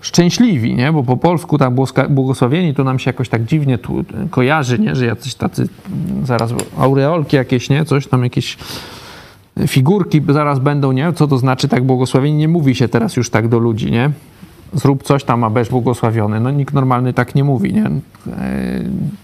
Szczęśliwi, 0.00 0.74
nie? 0.74 0.92
Bo 0.92 1.02
po 1.02 1.16
polsku 1.16 1.58
tam 1.58 1.76
błogosławieni 2.08 2.74
to 2.74 2.84
nam 2.84 2.98
się 2.98 3.08
jakoś 3.08 3.28
tak 3.28 3.44
dziwnie 3.44 3.78
tu 3.78 4.04
kojarzy, 4.30 4.78
nie? 4.78 4.96
Że 4.96 5.06
jacyś 5.06 5.34
tacy, 5.34 5.68
zaraz 6.24 6.50
aureolki 6.78 7.36
jakieś, 7.36 7.70
nie? 7.70 7.84
Coś 7.84 8.06
tam, 8.06 8.24
jakieś 8.24 8.56
figurki 9.66 10.22
zaraz 10.28 10.58
będą, 10.58 10.92
nie? 10.92 11.12
Co 11.12 11.26
to 11.26 11.38
znaczy 11.38 11.68
tak 11.68 11.84
błogosławieni? 11.84 12.36
Nie 12.36 12.48
mówi 12.48 12.74
się 12.74 12.88
teraz 12.88 13.16
już 13.16 13.30
tak 13.30 13.48
do 13.48 13.58
ludzi, 13.58 13.90
nie? 13.90 14.10
Zrób 14.76 15.02
coś 15.02 15.24
tam, 15.24 15.44
a 15.44 15.50
będziesz 15.50 15.70
błogosławiony. 15.70 16.40
No 16.40 16.50
nikt 16.50 16.74
normalny 16.74 17.12
tak 17.12 17.34
nie 17.34 17.44
mówi, 17.44 17.74
nie? 17.74 17.84
E, 17.84 17.90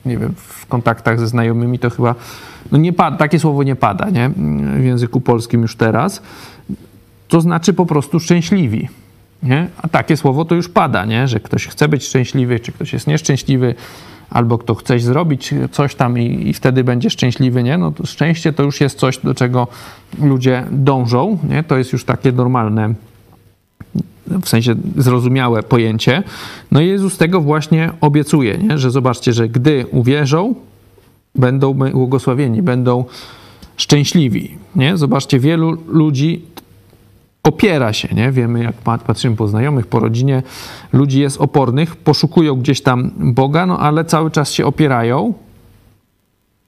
nie 0.06 0.18
wiem, 0.18 0.34
w 0.36 0.66
kontaktach 0.66 1.20
ze 1.20 1.28
znajomymi 1.28 1.78
to 1.78 1.90
chyba, 1.90 2.14
no 2.72 2.78
nie 2.78 2.92
pada, 2.92 3.16
takie 3.16 3.38
słowo 3.38 3.62
nie 3.62 3.76
pada, 3.76 4.10
nie? 4.10 4.30
W 4.78 4.84
języku 4.84 5.20
polskim 5.20 5.62
już 5.62 5.76
teraz. 5.76 6.22
To 7.28 7.40
znaczy 7.40 7.74
po 7.74 7.86
prostu 7.86 8.20
szczęśliwi, 8.20 8.88
nie? 9.42 9.68
A 9.82 9.88
takie 9.88 10.16
słowo 10.16 10.44
to 10.44 10.54
już 10.54 10.68
pada, 10.68 11.04
nie? 11.04 11.28
Że 11.28 11.40
ktoś 11.40 11.66
chce 11.66 11.88
być 11.88 12.04
szczęśliwy, 12.04 12.60
czy 12.60 12.72
ktoś 12.72 12.92
jest 12.92 13.06
nieszczęśliwy, 13.06 13.74
albo 14.30 14.58
kto 14.58 14.74
chce 14.74 14.98
zrobić 14.98 15.54
coś 15.72 15.94
tam 15.94 16.18
i, 16.18 16.48
i, 16.48 16.52
wtedy 16.52 16.84
będzie 16.84 17.10
szczęśliwy, 17.10 17.62
nie? 17.62 17.78
No 17.78 17.92
to 17.92 18.06
szczęście 18.06 18.52
to 18.52 18.62
już 18.62 18.80
jest 18.80 18.98
coś, 18.98 19.18
do 19.18 19.34
czego 19.34 19.68
ludzie 20.20 20.64
dążą, 20.70 21.38
nie? 21.48 21.62
To 21.62 21.78
jest 21.78 21.92
już 21.92 22.04
takie 22.04 22.32
normalne 22.32 22.94
w 24.42 24.48
sensie 24.48 24.74
zrozumiałe 24.96 25.62
pojęcie. 25.62 26.22
No 26.70 26.80
i 26.80 26.86
Jezus 26.88 27.18
tego 27.18 27.40
właśnie 27.40 27.90
obiecuje, 28.00 28.58
nie? 28.58 28.78
że 28.78 28.90
zobaczcie, 28.90 29.32
że 29.32 29.48
gdy 29.48 29.86
uwierzą, 29.90 30.54
będą 31.34 31.74
błogosławieni, 31.74 32.62
będą 32.62 33.04
szczęśliwi. 33.76 34.54
Nie? 34.76 34.96
Zobaczcie, 34.96 35.38
wielu 35.38 35.78
ludzi 35.88 36.42
opiera 37.42 37.92
się, 37.92 38.08
nie? 38.14 38.32
Wiemy, 38.32 38.62
jak 38.62 38.74
patrzymy 39.02 39.36
po 39.36 39.48
znajomych, 39.48 39.86
po 39.86 40.00
rodzinie, 40.00 40.42
ludzi 40.92 41.20
jest 41.20 41.40
opornych, 41.40 41.96
poszukują 41.96 42.54
gdzieś 42.56 42.82
tam 42.82 43.10
Boga, 43.16 43.66
no 43.66 43.78
ale 43.78 44.04
cały 44.04 44.30
czas 44.30 44.52
się 44.52 44.66
opierają. 44.66 45.34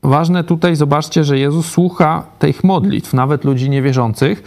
Ważne 0.02 0.44
tutaj, 0.44 0.76
zobaczcie, 0.76 1.24
że 1.24 1.38
Jezus 1.38 1.66
słucha 1.66 2.26
tych 2.38 2.64
modlitw, 2.64 3.14
nawet 3.14 3.44
ludzi 3.44 3.70
niewierzących, 3.70 4.42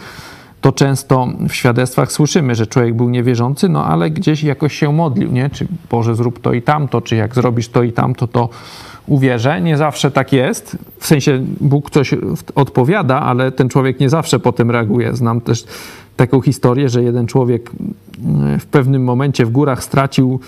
to 0.60 0.72
często 0.72 1.28
w 1.48 1.52
świadectwach 1.52 2.12
słyszymy, 2.12 2.54
że 2.54 2.66
człowiek 2.66 2.94
był 2.94 3.10
niewierzący, 3.10 3.68
no 3.68 3.84
ale 3.84 4.10
gdzieś 4.10 4.42
jakoś 4.42 4.74
się 4.74 4.92
modlił, 4.92 5.32
nie? 5.32 5.50
Czy 5.50 5.66
Boże 5.90 6.14
zrób 6.14 6.40
to 6.40 6.52
i 6.52 6.62
tamto, 6.62 7.00
czy 7.00 7.16
jak 7.16 7.34
zrobisz 7.34 7.68
to 7.68 7.82
i 7.82 7.92
tamto, 7.92 8.26
to 8.26 8.48
uwierzę. 9.06 9.60
Nie 9.60 9.76
zawsze 9.76 10.10
tak 10.10 10.32
jest. 10.32 10.78
W 10.98 11.06
sensie 11.06 11.44
Bóg 11.60 11.90
coś 11.90 12.14
odpowiada, 12.54 13.20
ale 13.20 13.52
ten 13.52 13.68
człowiek 13.68 14.00
nie 14.00 14.08
zawsze 14.08 14.38
potem 14.40 14.70
reaguje. 14.70 15.16
Znam 15.16 15.40
też 15.40 15.64
taką 16.16 16.40
historię, 16.40 16.88
że 16.88 17.02
jeden 17.02 17.26
człowiek 17.26 17.70
w 18.60 18.66
pewnym 18.66 19.04
momencie 19.04 19.46
w 19.46 19.50
górach 19.50 19.84
stracił, 19.84 20.40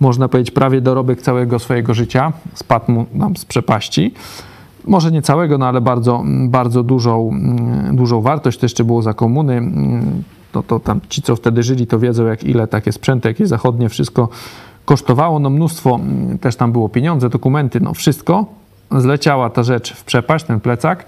można 0.00 0.28
powiedzieć, 0.28 0.50
prawie 0.50 0.80
dorobek 0.80 1.22
całego 1.22 1.58
swojego 1.58 1.94
życia. 1.94 2.32
Spadł 2.54 2.92
mu 2.92 3.06
nam 3.14 3.36
z 3.36 3.44
przepaści 3.44 4.14
może 4.88 5.10
nie 5.10 5.22
całego, 5.22 5.58
no 5.58 5.66
ale 5.66 5.80
bardzo, 5.80 6.24
bardzo 6.48 6.82
dużą, 6.82 7.30
mm, 7.32 7.96
dużą 7.96 8.20
wartość. 8.20 8.58
To 8.58 8.64
jeszcze 8.64 8.84
było 8.84 9.02
za 9.02 9.14
komuny. 9.14 9.54
Mm, 9.54 10.22
no 10.54 10.62
to 10.62 10.80
tam 10.80 11.00
ci, 11.08 11.22
co 11.22 11.36
wtedy 11.36 11.62
żyli, 11.62 11.86
to 11.86 11.98
wiedzą, 11.98 12.26
jak 12.26 12.44
ile 12.44 12.66
takie 12.66 12.92
sprzęty, 12.92 13.28
jakie 13.28 13.46
zachodnie, 13.46 13.88
wszystko 13.88 14.28
kosztowało. 14.84 15.38
No 15.38 15.50
mnóstwo, 15.50 15.94
mm, 15.94 16.38
też 16.38 16.56
tam 16.56 16.72
było 16.72 16.88
pieniądze, 16.88 17.28
dokumenty, 17.28 17.80
no 17.80 17.94
wszystko. 17.94 18.46
Zleciała 18.90 19.50
ta 19.50 19.62
rzecz 19.62 19.92
w 19.92 20.04
przepaść, 20.04 20.44
ten 20.44 20.60
plecak. 20.60 21.04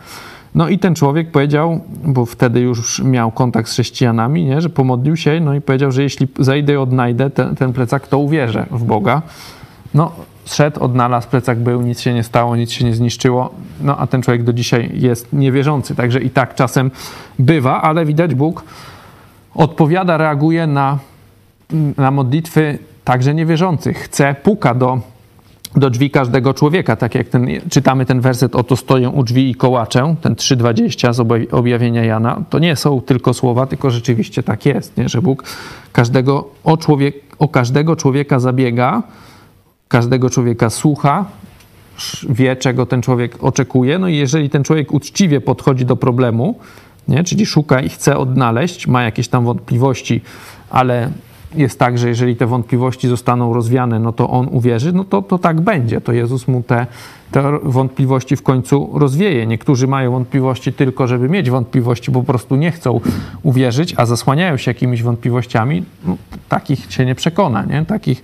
No 0.54 0.68
i 0.68 0.78
ten 0.78 0.94
człowiek 0.94 1.30
powiedział, 1.30 1.80
bo 2.04 2.26
wtedy 2.26 2.60
już 2.60 3.02
miał 3.02 3.30
kontakt 3.30 3.68
z 3.68 3.72
chrześcijanami, 3.72 4.44
nie, 4.44 4.60
że 4.60 4.68
pomodlił 4.70 5.16
się, 5.16 5.40
no 5.40 5.54
i 5.54 5.60
powiedział, 5.60 5.92
że 5.92 6.02
jeśli 6.02 6.28
zejdę 6.38 6.72
i 6.72 6.76
odnajdę 6.76 7.30
ten, 7.30 7.56
ten 7.56 7.72
plecak, 7.72 8.08
to 8.08 8.18
uwierzę 8.18 8.66
w 8.70 8.84
Boga. 8.84 9.22
No, 9.94 10.12
zszedł, 10.44 10.84
odnalazł, 10.84 11.28
plecak 11.28 11.58
był, 11.58 11.82
nic 11.82 12.00
się 12.00 12.14
nie 12.14 12.22
stało, 12.22 12.56
nic 12.56 12.70
się 12.70 12.84
nie 12.84 12.94
zniszczyło, 12.94 13.54
no 13.80 13.96
a 13.96 14.06
ten 14.06 14.22
człowiek 14.22 14.42
do 14.42 14.52
dzisiaj 14.52 14.90
jest 14.94 15.32
niewierzący, 15.32 15.94
także 15.94 16.20
i 16.20 16.30
tak 16.30 16.54
czasem 16.54 16.90
bywa, 17.38 17.82
ale 17.82 18.06
widać 18.06 18.34
Bóg 18.34 18.64
odpowiada, 19.54 20.16
reaguje 20.16 20.66
na, 20.66 20.98
na 21.96 22.10
modlitwy 22.10 22.78
także 23.04 23.34
niewierzących. 23.34 23.98
Chce, 23.98 24.34
puka 24.42 24.74
do, 24.74 25.00
do 25.76 25.90
drzwi 25.90 26.10
każdego 26.10 26.54
człowieka, 26.54 26.96
tak 26.96 27.14
jak 27.14 27.28
ten, 27.28 27.48
czytamy 27.70 28.06
ten 28.06 28.20
werset, 28.20 28.56
oto 28.56 28.76
stoję 28.76 29.08
u 29.08 29.22
drzwi 29.22 29.50
i 29.50 29.54
kołaczę, 29.54 30.14
ten 30.20 30.34
3,20 30.34 31.12
z 31.12 31.52
objawienia 31.52 32.04
Jana, 32.04 32.42
to 32.50 32.58
nie 32.58 32.76
są 32.76 33.00
tylko 33.00 33.34
słowa, 33.34 33.66
tylko 33.66 33.90
rzeczywiście 33.90 34.42
tak 34.42 34.66
jest, 34.66 34.96
nie? 34.96 35.08
że 35.08 35.22
Bóg 35.22 35.44
każdego, 35.92 36.48
o, 36.64 36.76
człowiek, 36.76 37.14
o 37.38 37.48
każdego 37.48 37.96
człowieka 37.96 38.40
zabiega, 38.40 39.02
każdego 39.90 40.30
człowieka 40.30 40.70
słucha, 40.70 41.24
wie, 42.28 42.56
czego 42.56 42.86
ten 42.86 43.02
człowiek 43.02 43.44
oczekuje. 43.44 43.98
No 43.98 44.08
i 44.08 44.16
jeżeli 44.16 44.50
ten 44.50 44.64
człowiek 44.64 44.92
uczciwie 44.92 45.40
podchodzi 45.40 45.86
do 45.86 45.96
problemu, 45.96 46.58
nie? 47.08 47.24
czyli 47.24 47.46
szuka 47.46 47.80
i 47.80 47.88
chce 47.88 48.16
odnaleźć, 48.18 48.86
ma 48.86 49.02
jakieś 49.02 49.28
tam 49.28 49.44
wątpliwości, 49.44 50.20
ale 50.70 51.10
jest 51.54 51.78
tak, 51.78 51.98
że 51.98 52.08
jeżeli 52.08 52.36
te 52.36 52.46
wątpliwości 52.46 53.08
zostaną 53.08 53.54
rozwiane, 53.54 53.98
no 53.98 54.12
to 54.12 54.30
on 54.30 54.48
uwierzy, 54.50 54.92
no 54.92 55.04
to, 55.04 55.22
to 55.22 55.38
tak 55.38 55.60
będzie. 55.60 56.00
To 56.00 56.12
Jezus 56.12 56.48
mu 56.48 56.62
te, 56.62 56.86
te 57.30 57.58
wątpliwości 57.62 58.36
w 58.36 58.42
końcu 58.42 58.90
rozwieje. 58.94 59.46
Niektórzy 59.46 59.86
mają 59.86 60.10
wątpliwości 60.10 60.72
tylko, 60.72 61.06
żeby 61.06 61.28
mieć 61.28 61.50
wątpliwości, 61.50 62.10
bo 62.10 62.20
po 62.20 62.26
prostu 62.26 62.56
nie 62.56 62.70
chcą 62.70 63.00
uwierzyć, 63.42 63.94
a 63.96 64.06
zasłaniają 64.06 64.56
się 64.56 64.70
jakimiś 64.70 65.02
wątpliwościami. 65.02 65.84
No, 66.06 66.16
takich 66.48 66.92
się 66.92 67.06
nie 67.06 67.14
przekona, 67.14 67.64
nie? 67.64 67.84
Takich, 67.84 68.22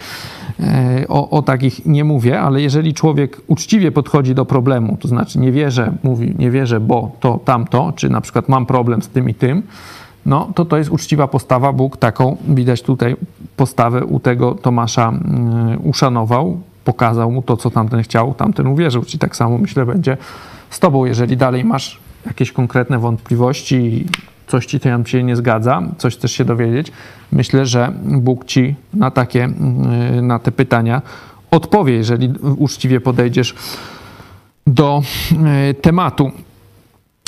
e, 0.61 1.05
o, 1.09 1.31
o 1.31 1.43
takich 1.43 1.87
nie 1.87 2.05
mówię, 2.05 2.41
ale 2.41 2.62
jeżeli 2.62 2.95
człowiek 2.95 3.41
uczciwie 3.47 3.93
podchodzi 3.93 4.35
do 4.35 4.45
problemu, 4.45 4.97
to 5.01 5.09
znaczy 5.09 5.39
nie 5.39 5.53
wierzę, 5.53 5.93
mówi 6.03 6.35
nie 6.39 6.51
wierzę, 6.51 6.81
bo 6.81 7.11
to, 7.21 7.41
tamto, 7.45 7.93
czy 7.97 8.11
na 8.11 8.21
przykład 8.21 8.49
mam 8.49 8.67
problem 8.67 9.03
z 9.03 9.09
tym 9.09 9.29
i 9.29 9.35
tym, 9.35 9.62
no 10.27 10.51
to 10.55 10.65
to 10.65 10.77
jest 10.77 10.91
uczciwa 10.91 11.29
postawa. 11.29 11.73
Bóg 11.73 11.97
taką, 11.97 12.37
widać 12.49 12.83
tutaj 12.83 13.17
postawę 13.57 14.05
u 14.05 14.21
tego 14.21 14.55
Tomasza 14.55 15.12
yy, 15.71 15.79
uszanował, 15.79 16.61
pokazał 16.85 17.31
mu 17.31 17.43
to, 17.43 17.57
co 17.57 17.71
tamten 17.71 18.03
chciał, 18.03 18.35
tamten 18.35 18.67
uwierzył. 18.67 19.03
Czyli 19.03 19.19
tak 19.19 19.37
samo 19.37 19.59
myślę 19.59 19.87
będzie 19.87 20.17
z 20.71 20.81
tobą, 20.81 21.05
jeżeli 21.05 21.37
dalej 21.37 21.65
masz 21.65 22.01
jakieś 22.27 22.53
konkretne 22.53 22.99
wątpliwości, 22.99 24.07
coś 24.47 24.67
ci 24.67 24.81
tam 24.81 25.07
się 25.07 25.23
nie 25.23 25.37
zgadza, 25.37 25.83
coś 25.99 26.17
chcesz 26.17 26.33
się 26.33 26.45
dowiedzieć, 26.45 26.93
myślę, 27.33 27.67
że 27.67 27.93
Bóg 28.05 28.45
ci 28.45 28.75
na 28.95 29.11
takie, 29.11 29.49
yy, 30.15 30.23
na 30.23 30.39
te 30.39 30.53
pytania 30.53 31.03
odpowie, 31.51 31.95
jeżeli 31.95 32.33
uczciwie 32.59 33.01
podejdziesz 33.01 33.55
do 34.67 35.03
yy, 35.33 35.75
tematu 35.75 36.31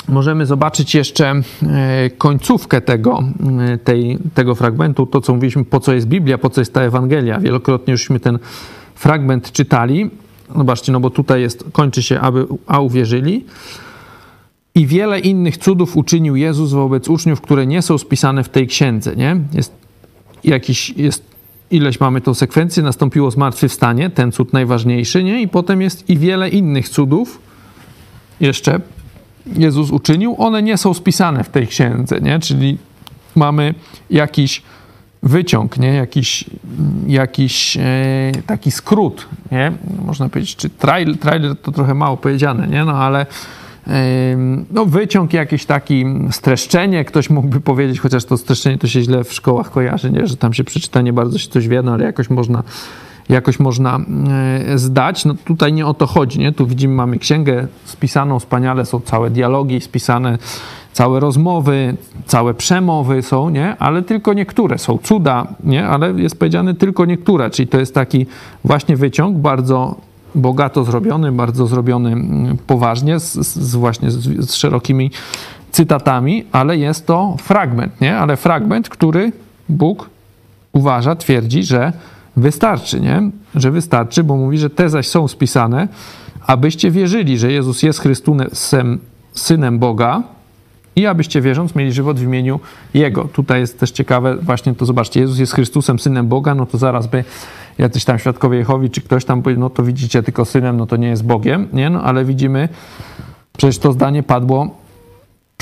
możemy 0.08 0.46
zobaczyć 0.46 0.94
jeszcze 0.94 1.34
e, 1.62 2.10
końcówkę 2.10 2.80
tego, 2.80 3.24
e, 3.60 3.78
tej, 3.78 4.18
tego 4.34 4.54
fragmentu, 4.54 5.06
to 5.06 5.20
co 5.20 5.34
mówiliśmy, 5.34 5.64
po 5.64 5.80
co 5.80 5.92
jest 5.92 6.06
Biblia, 6.06 6.38
po 6.38 6.50
co 6.50 6.60
jest 6.60 6.74
ta 6.74 6.82
Ewangelia. 6.82 7.40
Wielokrotnie 7.40 7.92
jużśmy 7.92 8.20
ten 8.20 8.38
fragment 8.94 9.52
czytali. 9.52 10.10
Zobaczcie, 10.56 10.92
no 10.92 11.00
bo 11.00 11.10
tutaj 11.10 11.40
jest, 11.40 11.64
kończy 11.72 12.02
się, 12.02 12.20
aby 12.20 12.46
a 12.66 12.80
uwierzyli. 12.80 13.44
I 14.74 14.86
wiele 14.86 15.20
innych 15.20 15.56
cudów 15.56 15.96
uczynił 15.96 16.36
Jezus 16.36 16.72
wobec 16.72 17.08
uczniów, 17.08 17.40
które 17.40 17.66
nie 17.66 17.82
są 17.82 17.98
spisane 17.98 18.44
w 18.44 18.48
tej 18.48 18.66
księdze, 18.66 19.16
nie? 19.16 19.40
Jest 19.52 19.72
jakiś, 20.44 20.90
jest 20.90 21.24
ileś 21.70 22.00
mamy 22.00 22.20
tą 22.20 22.34
sekwencję, 22.34 22.82
nastąpiło 22.82 23.30
zmartwychwstanie, 23.30 24.10
ten 24.10 24.32
cud 24.32 24.52
najważniejszy, 24.52 25.24
nie? 25.24 25.42
I 25.42 25.48
potem 25.48 25.82
jest 25.82 26.10
i 26.10 26.18
wiele 26.18 26.48
innych 26.48 26.88
cudów 26.88 27.38
jeszcze 28.40 28.80
Jezus 29.56 29.90
uczynił, 29.90 30.34
one 30.38 30.62
nie 30.62 30.76
są 30.76 30.94
spisane 30.94 31.44
w 31.44 31.48
tej 31.48 31.66
księdze, 31.66 32.20
nie? 32.20 32.38
Czyli 32.38 32.78
mamy 33.36 33.74
jakiś 34.10 34.62
wyciąg, 35.22 35.78
nie? 35.78 35.94
Jakiś, 35.94 36.44
jakiś 37.06 37.76
e, 37.76 37.82
taki 38.46 38.70
skrót, 38.70 39.28
nie? 39.52 39.72
Można 40.04 40.28
powiedzieć, 40.28 40.56
czy 40.56 40.70
trailer, 40.70 41.18
trailer 41.18 41.56
to 41.56 41.72
trochę 41.72 41.94
mało 41.94 42.16
powiedziane, 42.16 42.66
nie? 42.66 42.84
No 42.84 42.92
ale 42.92 43.26
e, 43.86 44.36
no, 44.70 44.86
wyciąg, 44.86 45.32
jakiś 45.32 45.64
taki 45.66 46.04
streszczenie, 46.30 47.04
ktoś 47.04 47.30
mógłby 47.30 47.60
powiedzieć, 47.60 48.00
chociaż 48.00 48.24
to 48.24 48.36
streszczenie 48.36 48.78
to 48.78 48.86
się 48.86 49.02
źle 49.02 49.24
w 49.24 49.32
szkołach 49.32 49.70
kojarzy, 49.70 50.10
nie? 50.10 50.26
że 50.26 50.36
tam 50.36 50.54
się 50.54 50.64
przeczyta, 50.64 51.02
nie 51.02 51.12
bardzo 51.12 51.38
się 51.38 51.48
coś 51.48 51.68
wie, 51.68 51.82
no 51.82 51.92
ale 51.92 52.04
jakoś 52.04 52.30
można 52.30 52.62
jakoś 53.28 53.60
można 53.60 54.00
e, 54.68 54.78
zdać. 54.78 55.24
No 55.24 55.34
tutaj 55.44 55.72
nie 55.72 55.86
o 55.86 55.94
to 55.94 56.06
chodzi, 56.06 56.38
nie? 56.38 56.52
Tu 56.52 56.66
widzimy, 56.66 56.94
mamy 56.94 57.18
księgę 57.18 57.66
spisaną 57.84 58.38
wspaniale, 58.38 58.86
są 58.86 59.00
całe 59.00 59.30
dialogi 59.30 59.80
spisane, 59.80 60.38
całe 60.92 61.20
rozmowy, 61.20 61.96
całe 62.26 62.54
przemowy 62.54 63.22
są, 63.22 63.50
nie? 63.50 63.76
Ale 63.78 64.02
tylko 64.02 64.32
niektóre 64.32 64.78
są 64.78 64.98
cuda, 64.98 65.46
nie? 65.64 65.86
Ale 65.86 66.12
jest 66.12 66.38
powiedziane 66.38 66.74
tylko 66.74 67.04
niektóre, 67.04 67.50
czyli 67.50 67.68
to 67.68 67.78
jest 67.78 67.94
taki 67.94 68.26
właśnie 68.64 68.96
wyciąg 68.96 69.36
bardzo 69.36 69.94
bogato 70.34 70.84
zrobiony, 70.84 71.32
bardzo 71.32 71.66
zrobiony 71.66 72.12
mm, 72.12 72.58
poważnie, 72.66 73.20
z, 73.20 73.34
z 73.34 73.74
właśnie 73.74 74.10
z, 74.10 74.50
z 74.50 74.54
szerokimi 74.54 75.10
cytatami, 75.70 76.44
ale 76.52 76.76
jest 76.76 77.06
to 77.06 77.36
fragment, 77.42 78.00
nie? 78.00 78.16
Ale 78.16 78.36
fragment, 78.36 78.88
który 78.88 79.32
Bóg 79.68 80.10
uważa, 80.72 81.16
twierdzi, 81.16 81.62
że 81.62 81.92
Wystarczy, 82.38 83.00
nie? 83.00 83.30
Że 83.54 83.70
wystarczy, 83.70 84.24
bo 84.24 84.36
mówi, 84.36 84.58
że 84.58 84.70
te 84.70 84.90
zaś 84.90 85.08
są 85.08 85.28
spisane, 85.28 85.88
abyście 86.46 86.90
wierzyli, 86.90 87.38
że 87.38 87.52
Jezus 87.52 87.82
jest 87.82 88.00
Chrystusem, 88.00 88.98
Synem 89.32 89.78
Boga 89.78 90.22
i 90.96 91.06
abyście 91.06 91.40
wierząc 91.40 91.74
mieli 91.74 91.92
żywot 91.92 92.18
w 92.18 92.22
imieniu 92.22 92.60
Jego. 92.94 93.24
Tutaj 93.24 93.60
jest 93.60 93.80
też 93.80 93.90
ciekawe 93.90 94.36
właśnie 94.36 94.74
to, 94.74 94.86
zobaczcie, 94.86 95.20
Jezus 95.20 95.38
jest 95.38 95.52
Chrystusem, 95.52 95.98
Synem 95.98 96.28
Boga, 96.28 96.54
no 96.54 96.66
to 96.66 96.78
zaraz 96.78 97.06
by 97.06 97.24
jacyś 97.78 98.04
tam 98.04 98.18
świadkowie 98.18 98.58
Jehowi, 98.58 98.90
czy 98.90 99.00
ktoś 99.00 99.24
tam 99.24 99.42
powie, 99.42 99.56
no 99.56 99.70
to 99.70 99.82
widzicie 99.82 100.22
tylko 100.22 100.44
Synem, 100.44 100.76
no 100.76 100.86
to 100.86 100.96
nie 100.96 101.08
jest 101.08 101.24
Bogiem, 101.24 101.68
nie? 101.72 101.90
No 101.90 102.02
ale 102.02 102.24
widzimy, 102.24 102.68
przecież 103.56 103.78
to 103.78 103.92
zdanie 103.92 104.22
padło 104.22 104.76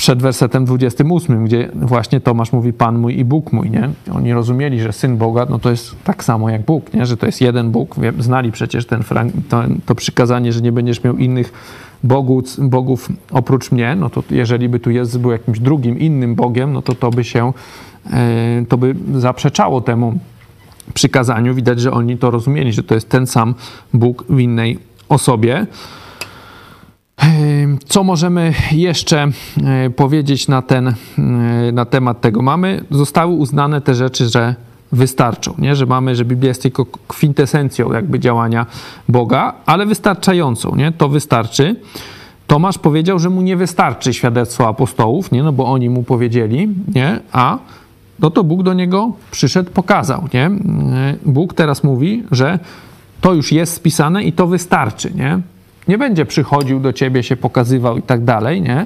przed 0.07 0.21
wersetem 0.21 0.65
28, 0.65 1.45
gdzie 1.45 1.69
właśnie 1.75 2.19
Tomasz 2.19 2.51
mówi 2.51 2.73
Pan 2.73 2.97
mój 2.97 3.19
i 3.19 3.25
Bóg 3.25 3.53
mój, 3.53 3.71
nie? 3.71 3.89
Oni 4.11 4.33
rozumieli, 4.33 4.79
że 4.79 4.93
Syn 4.93 5.17
Boga, 5.17 5.45
no 5.49 5.59
to 5.59 5.69
jest 5.69 6.03
tak 6.03 6.23
samo 6.23 6.49
jak 6.49 6.65
Bóg, 6.65 6.93
nie? 6.93 7.05
Że 7.05 7.17
to 7.17 7.25
jest 7.25 7.41
jeden 7.41 7.71
Bóg. 7.71 7.95
Znali 8.19 8.51
przecież 8.51 8.85
ten, 8.85 9.03
to, 9.49 9.63
to 9.85 9.95
przykazanie, 9.95 10.53
że 10.53 10.61
nie 10.61 10.71
będziesz 10.71 11.03
miał 11.03 11.17
innych 11.17 11.53
bogów, 12.59 13.09
oprócz 13.31 13.71
mnie, 13.71 13.95
no 13.95 14.09
to 14.09 14.23
jeżeli 14.31 14.69
by 14.69 14.79
tu 14.79 14.91
Jezus 14.91 15.21
był 15.21 15.31
jakimś 15.31 15.59
drugim, 15.59 15.99
innym 15.99 16.35
Bogiem, 16.35 16.73
no 16.73 16.81
to 16.81 16.95
to 16.95 17.09
by 17.09 17.23
się, 17.23 17.53
e, 18.13 18.65
to 18.69 18.77
by 18.77 18.95
zaprzeczało 19.13 19.81
temu 19.81 20.19
przykazaniu. 20.93 21.53
Widać, 21.53 21.79
że 21.79 21.91
oni 21.91 22.17
to 22.17 22.31
rozumieli, 22.31 22.73
że 22.73 22.83
to 22.83 22.95
jest 22.95 23.09
ten 23.09 23.27
sam 23.27 23.55
Bóg 23.93 24.25
w 24.29 24.39
innej 24.39 24.79
osobie. 25.09 25.67
Co 27.87 28.03
możemy 28.03 28.53
jeszcze 28.71 29.27
e, 29.63 29.89
powiedzieć 29.89 30.47
na, 30.47 30.61
ten, 30.61 30.87
e, 30.87 30.93
na 31.71 31.85
temat 31.85 32.21
tego? 32.21 32.41
Mamy, 32.41 32.83
zostały 32.91 33.33
uznane 33.33 33.81
te 33.81 33.95
rzeczy, 33.95 34.29
że 34.29 34.55
wystarczą, 34.91 35.53
nie? 35.57 35.75
że 35.75 35.85
mamy, 35.85 36.15
że 36.15 36.25
Biblia 36.25 36.47
jest 36.47 36.61
tylko 36.61 36.85
kwintesencją 37.07 37.93
jakby 37.93 38.19
działania 38.19 38.65
Boga, 39.09 39.53
ale 39.65 39.85
wystarczającą, 39.85 40.75
nie? 40.75 40.91
to 40.91 41.09
wystarczy. 41.09 41.75
Tomasz 42.47 42.77
powiedział, 42.77 43.19
że 43.19 43.29
mu 43.29 43.41
nie 43.41 43.57
wystarczy 43.57 44.13
świadectwo 44.13 44.67
apostołów, 44.67 45.31
nie? 45.31 45.43
no 45.43 45.53
bo 45.53 45.65
oni 45.65 45.89
mu 45.89 46.03
powiedzieli, 46.03 46.69
nie? 46.95 47.19
a 47.31 47.57
no 48.19 48.31
to 48.31 48.43
Bóg 48.43 48.63
do 48.63 48.73
niego 48.73 49.11
przyszedł, 49.31 49.71
pokazał. 49.71 50.27
Nie? 50.33 50.45
E, 50.45 50.51
Bóg 51.25 51.53
teraz 51.53 51.83
mówi, 51.83 52.23
że 52.31 52.59
to 53.21 53.33
już 53.33 53.51
jest 53.51 53.73
spisane 53.73 54.23
i 54.23 54.33
to 54.33 54.47
wystarczy. 54.47 55.11
Nie? 55.15 55.39
Nie 55.87 55.97
będzie 55.97 56.25
przychodził 56.25 56.79
do 56.79 56.93
ciebie, 56.93 57.23
się 57.23 57.35
pokazywał 57.35 57.97
i 57.97 58.01
tak 58.01 58.23
dalej, 58.23 58.61
nie? 58.61 58.85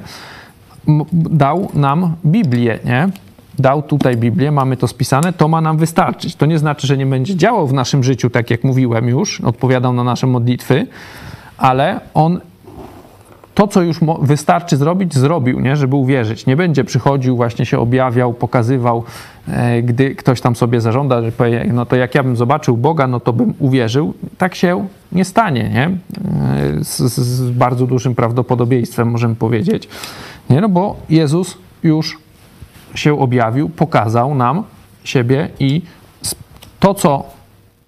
Dał 1.14 1.70
nam 1.74 2.16
Biblię, 2.26 2.80
nie? 2.86 3.10
Dał 3.60 3.82
tutaj 3.82 4.18
Biblię, 4.18 4.52
mamy 4.52 4.78
to 4.78 4.88
spisane, 4.88 5.34
to 5.34 5.48
ma 5.48 5.62
nam 5.62 5.78
wystarczyć. 5.78 6.36
To 6.36 6.46
nie 6.46 6.60
znaczy, 6.60 6.88
że 6.88 6.98
nie 6.98 7.06
będzie 7.06 7.36
działał 7.36 7.68
w 7.68 7.74
naszym 7.74 8.04
życiu, 8.04 8.30
tak 8.30 8.50
jak 8.50 8.64
mówiłem 8.64 9.10
już, 9.10 9.42
odpowiadał 9.42 9.94
na 9.94 10.04
nasze 10.04 10.28
modlitwy, 10.28 10.88
ale 11.58 12.00
on 12.14 12.40
to, 13.56 13.68
co 13.68 13.82
już 13.82 14.00
wystarczy 14.22 14.78
zrobić, 14.78 15.14
zrobił, 15.16 15.60
nie? 15.60 15.76
żeby 15.76 15.96
uwierzyć. 15.96 16.46
Nie 16.46 16.56
będzie 16.56 16.84
przychodził, 16.84 17.36
właśnie 17.36 17.66
się 17.66 17.80
objawiał, 17.80 18.34
pokazywał, 18.34 19.04
e, 19.48 19.82
gdy 19.82 20.16
ktoś 20.16 20.42
tam 20.42 20.56
sobie 20.56 20.82
zażąda, 20.82 21.22
że 21.22 21.32
powie, 21.32 21.70
no 21.74 21.86
to 21.86 21.96
jak 21.96 22.16
ja 22.16 22.24
bym 22.24 22.36
zobaczył 22.36 22.78
Boga, 22.78 23.08
no 23.08 23.20
to 23.20 23.34
bym 23.34 23.54
uwierzył. 23.60 24.14
Tak 24.38 24.56
się 24.56 24.88
nie 25.12 25.26
stanie, 25.26 25.70
nie? 25.70 25.86
E, 25.86 26.84
z, 26.84 26.98
z 27.14 27.52
bardzo 27.52 27.88
dużym 27.88 28.16
prawdopodobieństwem 28.16 29.12
możemy 29.12 29.36
powiedzieć. 29.36 29.90
Nie? 30.50 30.62
No 30.62 30.70
bo 30.70 30.96
Jezus 31.10 31.58
już 31.84 32.18
się 32.96 33.20
objawił, 33.20 33.70
pokazał 33.70 34.36
nam 34.36 34.64
siebie 35.04 35.50
i 35.60 35.82
to, 36.80 36.94
co 36.94 37.41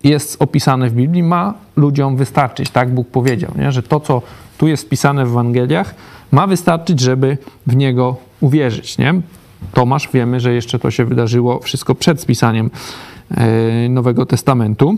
jest 0.04 0.42
opisane 0.42 0.90
w 0.90 0.94
Biblii, 0.94 1.24
ma 1.24 1.54
ludziom 1.76 2.18
wystarczyć. 2.18 2.70
Tak 2.70 2.94
Bóg 2.94 3.08
powiedział, 3.08 3.52
nie? 3.58 3.72
że 3.72 3.84
to, 3.84 4.00
co 4.00 4.22
tu 4.58 4.68
jest 4.68 4.86
wpisane 4.86 5.26
w 5.26 5.30
Ewangeliach, 5.30 5.96
ma 6.32 6.48
wystarczyć, 6.48 7.00
żeby 7.00 7.38
w 7.68 7.76
niego 7.76 8.18
uwierzyć. 8.40 8.98
Nie? 8.98 9.22
Tomasz, 9.74 10.10
wiemy, 10.14 10.40
że 10.40 10.54
jeszcze 10.54 10.80
to 10.80 10.92
się 10.92 11.06
wydarzyło 11.06 11.60
wszystko 11.60 11.96
przed 11.96 12.22
spisaniem 12.22 12.72
e, 13.32 13.90
Nowego 13.90 14.26
Testamentu. 14.26 14.98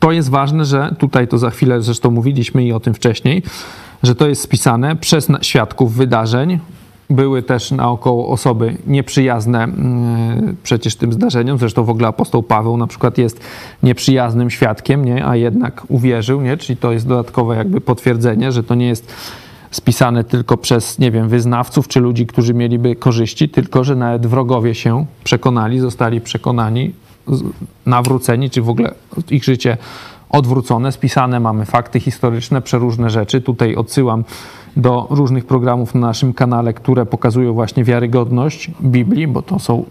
To 0.00 0.12
jest 0.12 0.30
ważne, 0.30 0.64
że 0.64 0.94
tutaj 0.98 1.28
to 1.28 1.38
za 1.38 1.50
chwilę 1.50 1.82
zresztą 1.82 2.10
mówiliśmy 2.10 2.64
i 2.64 2.72
o 2.72 2.80
tym 2.80 2.94
wcześniej, 2.94 3.42
że 4.02 4.14
to 4.14 4.28
jest 4.28 4.42
spisane 4.42 4.96
przez 4.96 5.28
świadków 5.40 5.94
wydarzeń, 5.94 6.58
były 7.10 7.42
też 7.42 7.70
naokoło 7.70 8.28
osoby 8.28 8.76
nieprzyjazne 8.86 9.64
mm, 9.64 10.56
przecież 10.62 10.96
tym 10.96 11.12
zdarzeniom. 11.12 11.58
Zresztą 11.58 11.84
w 11.84 11.90
ogóle 11.90 12.08
apostoł 12.08 12.42
Paweł 12.42 12.76
na 12.76 12.86
przykład 12.86 13.18
jest 13.18 13.40
nieprzyjaznym 13.82 14.50
świadkiem, 14.50 15.04
nie? 15.04 15.26
a 15.26 15.36
jednak 15.36 15.82
uwierzył, 15.88 16.40
nie? 16.40 16.56
czyli 16.56 16.76
to 16.76 16.92
jest 16.92 17.08
dodatkowe 17.08 17.56
jakby 17.56 17.80
potwierdzenie, 17.80 18.52
że 18.52 18.62
to 18.62 18.74
nie 18.74 18.88
jest 18.88 19.14
spisane 19.70 20.24
tylko 20.24 20.56
przez, 20.56 20.98
nie 20.98 21.10
wiem, 21.10 21.28
wyznawców 21.28 21.88
czy 21.88 22.00
ludzi, 22.00 22.26
którzy 22.26 22.54
mieliby 22.54 22.96
korzyści, 22.96 23.48
tylko 23.48 23.84
że 23.84 23.96
nawet 23.96 24.26
wrogowie 24.26 24.74
się 24.74 25.06
przekonali, 25.24 25.78
zostali 25.78 26.20
przekonani, 26.20 26.92
nawróceni, 27.86 28.50
czy 28.50 28.62
w 28.62 28.68
ogóle 28.68 28.94
ich 29.30 29.44
życie 29.44 29.76
odwrócone, 30.30 30.92
spisane 30.92 31.40
mamy 31.40 31.64
fakty 31.64 32.00
historyczne, 32.00 32.62
przeróżne 32.62 33.10
rzeczy. 33.10 33.40
Tutaj 33.40 33.76
odsyłam 33.76 34.24
do 34.76 35.06
różnych 35.10 35.46
programów 35.46 35.94
na 35.94 36.00
naszym 36.00 36.34
kanale, 36.34 36.72
które 36.72 37.06
pokazują 37.06 37.52
właśnie 37.52 37.84
wiarygodność 37.84 38.70
Biblii, 38.82 39.26
bo 39.26 39.42
to 39.42 39.58
są 39.58 39.84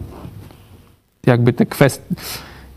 jakby 1.26 1.52
te 1.52 1.66
kwestie, 1.66 2.14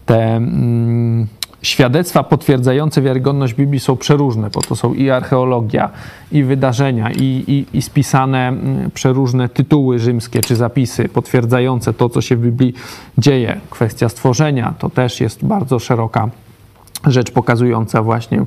te 0.05 0.35
mm, 0.35 1.27
świadectwa 1.61 2.23
potwierdzające 2.23 3.01
wiarygodność 3.01 3.53
Biblii 3.53 3.79
są 3.79 3.97
przeróżne, 3.97 4.49
bo 4.49 4.61
to 4.61 4.75
są 4.75 4.93
i 4.93 5.09
archeologia, 5.09 5.89
i 6.31 6.43
wydarzenia, 6.43 7.11
i, 7.11 7.43
i, 7.47 7.77
i 7.77 7.81
spisane 7.81 8.47
mm, 8.47 8.91
przeróżne 8.91 9.49
tytuły 9.49 9.99
rzymskie 9.99 10.41
czy 10.41 10.55
zapisy 10.55 11.09
potwierdzające 11.09 11.93
to, 11.93 12.09
co 12.09 12.21
się 12.21 12.35
w 12.35 12.41
Biblii 12.41 12.73
dzieje. 13.17 13.59
Kwestia 13.69 14.09
stworzenia 14.09 14.73
to 14.79 14.89
też 14.89 15.21
jest 15.21 15.45
bardzo 15.45 15.79
szeroka 15.79 16.29
rzecz 17.07 17.31
pokazująca 17.31 18.03
właśnie, 18.03 18.45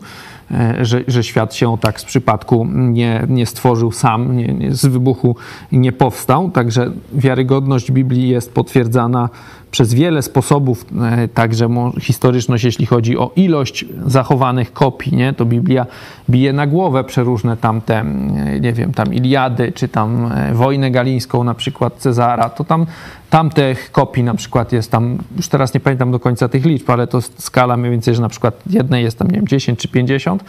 że, 0.83 1.05
że 1.09 1.25
świat 1.25 1.55
się 1.55 1.79
tak 1.81 2.01
z 2.01 2.05
przypadku 2.05 2.67
nie, 2.71 3.27
nie 3.29 3.47
stworzył 3.47 3.93
sam, 3.93 4.37
nie, 4.37 4.47
nie, 4.47 4.75
z 4.75 4.87
wybuchu 4.87 5.37
nie 5.73 5.93
powstał. 5.93 6.51
Także 6.51 6.91
wiarygodność 7.13 7.93
Biblii 7.93 8.29
jest 8.29 8.55
potwierdzana 8.55 9.29
przez 9.77 9.95
wiele 9.95 10.23
sposobów, 10.23 10.87
e, 11.03 11.29
także 11.29 11.69
historyczność, 12.01 12.65
jeśli 12.65 12.87
chodzi 12.87 13.19
o 13.19 13.31
ilość 13.37 13.85
zachowanych 14.07 14.73
kopii, 14.73 15.17
nie? 15.17 15.33
to 15.33 15.45
Biblia 15.45 15.87
bije 16.31 16.53
na 16.53 16.67
głowę 16.67 17.05
przeróżne 17.05 17.57
tamte, 17.57 18.01
e, 18.01 18.61
nie 18.61 18.73
wiem, 18.73 18.95
tam 18.95 19.15
Iliady, 19.15 19.73
czy 19.73 19.89
tam 19.89 20.33
e, 20.33 20.55
wojnę 20.55 20.91
galińską 20.91 21.45
na 21.45 21.55
przykład 21.55 21.95
Cezara, 21.99 22.51
to 22.51 22.65
tam 22.65 22.87
tamtych 23.31 23.93
kopii 23.93 24.23
na 24.23 24.35
przykład 24.35 24.73
jest 24.73 24.91
tam, 24.91 25.19
już 25.37 25.49
teraz 25.49 25.75
nie 25.75 25.81
pamiętam 25.81 26.11
do 26.11 26.21
końca 26.21 26.49
tych 26.49 26.65
liczb, 26.65 26.91
ale 26.91 27.07
to 27.07 27.21
skala 27.23 27.77
mniej 27.77 27.91
więcej, 27.91 28.15
że 28.15 28.23
na 28.23 28.29
przykład 28.29 28.55
jednej 28.71 29.05
jest 29.05 29.19
tam, 29.19 29.29
nie 29.29 29.37
wiem, 29.37 29.49
10 29.49 29.79
czy 29.79 29.89
50, 29.89 30.45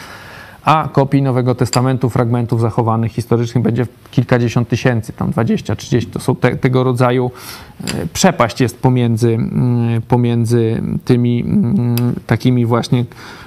a 0.67 0.89
kopii 0.91 1.21
Nowego 1.21 1.55
Testamentu, 1.55 2.09
fragmentów 2.09 2.61
zachowanych 2.61 3.11
historycznych 3.11 3.63
będzie 3.63 3.87
kilkadziesiąt 4.11 4.69
tysięcy, 4.69 5.13
tam 5.13 5.31
20, 5.31 5.75
30. 5.75 6.11
To 6.11 6.19
są 6.19 6.35
te, 6.35 6.55
tego 6.55 6.83
rodzaju 6.83 7.31
e, 7.81 8.07
przepaść 8.13 8.61
jest 8.61 8.79
pomiędzy, 8.79 9.33
mm, 9.33 10.01
pomiędzy 10.01 10.81
tymi 11.05 11.41
mm, 11.41 11.95
takimi 12.27 12.65
właśnie 12.65 13.05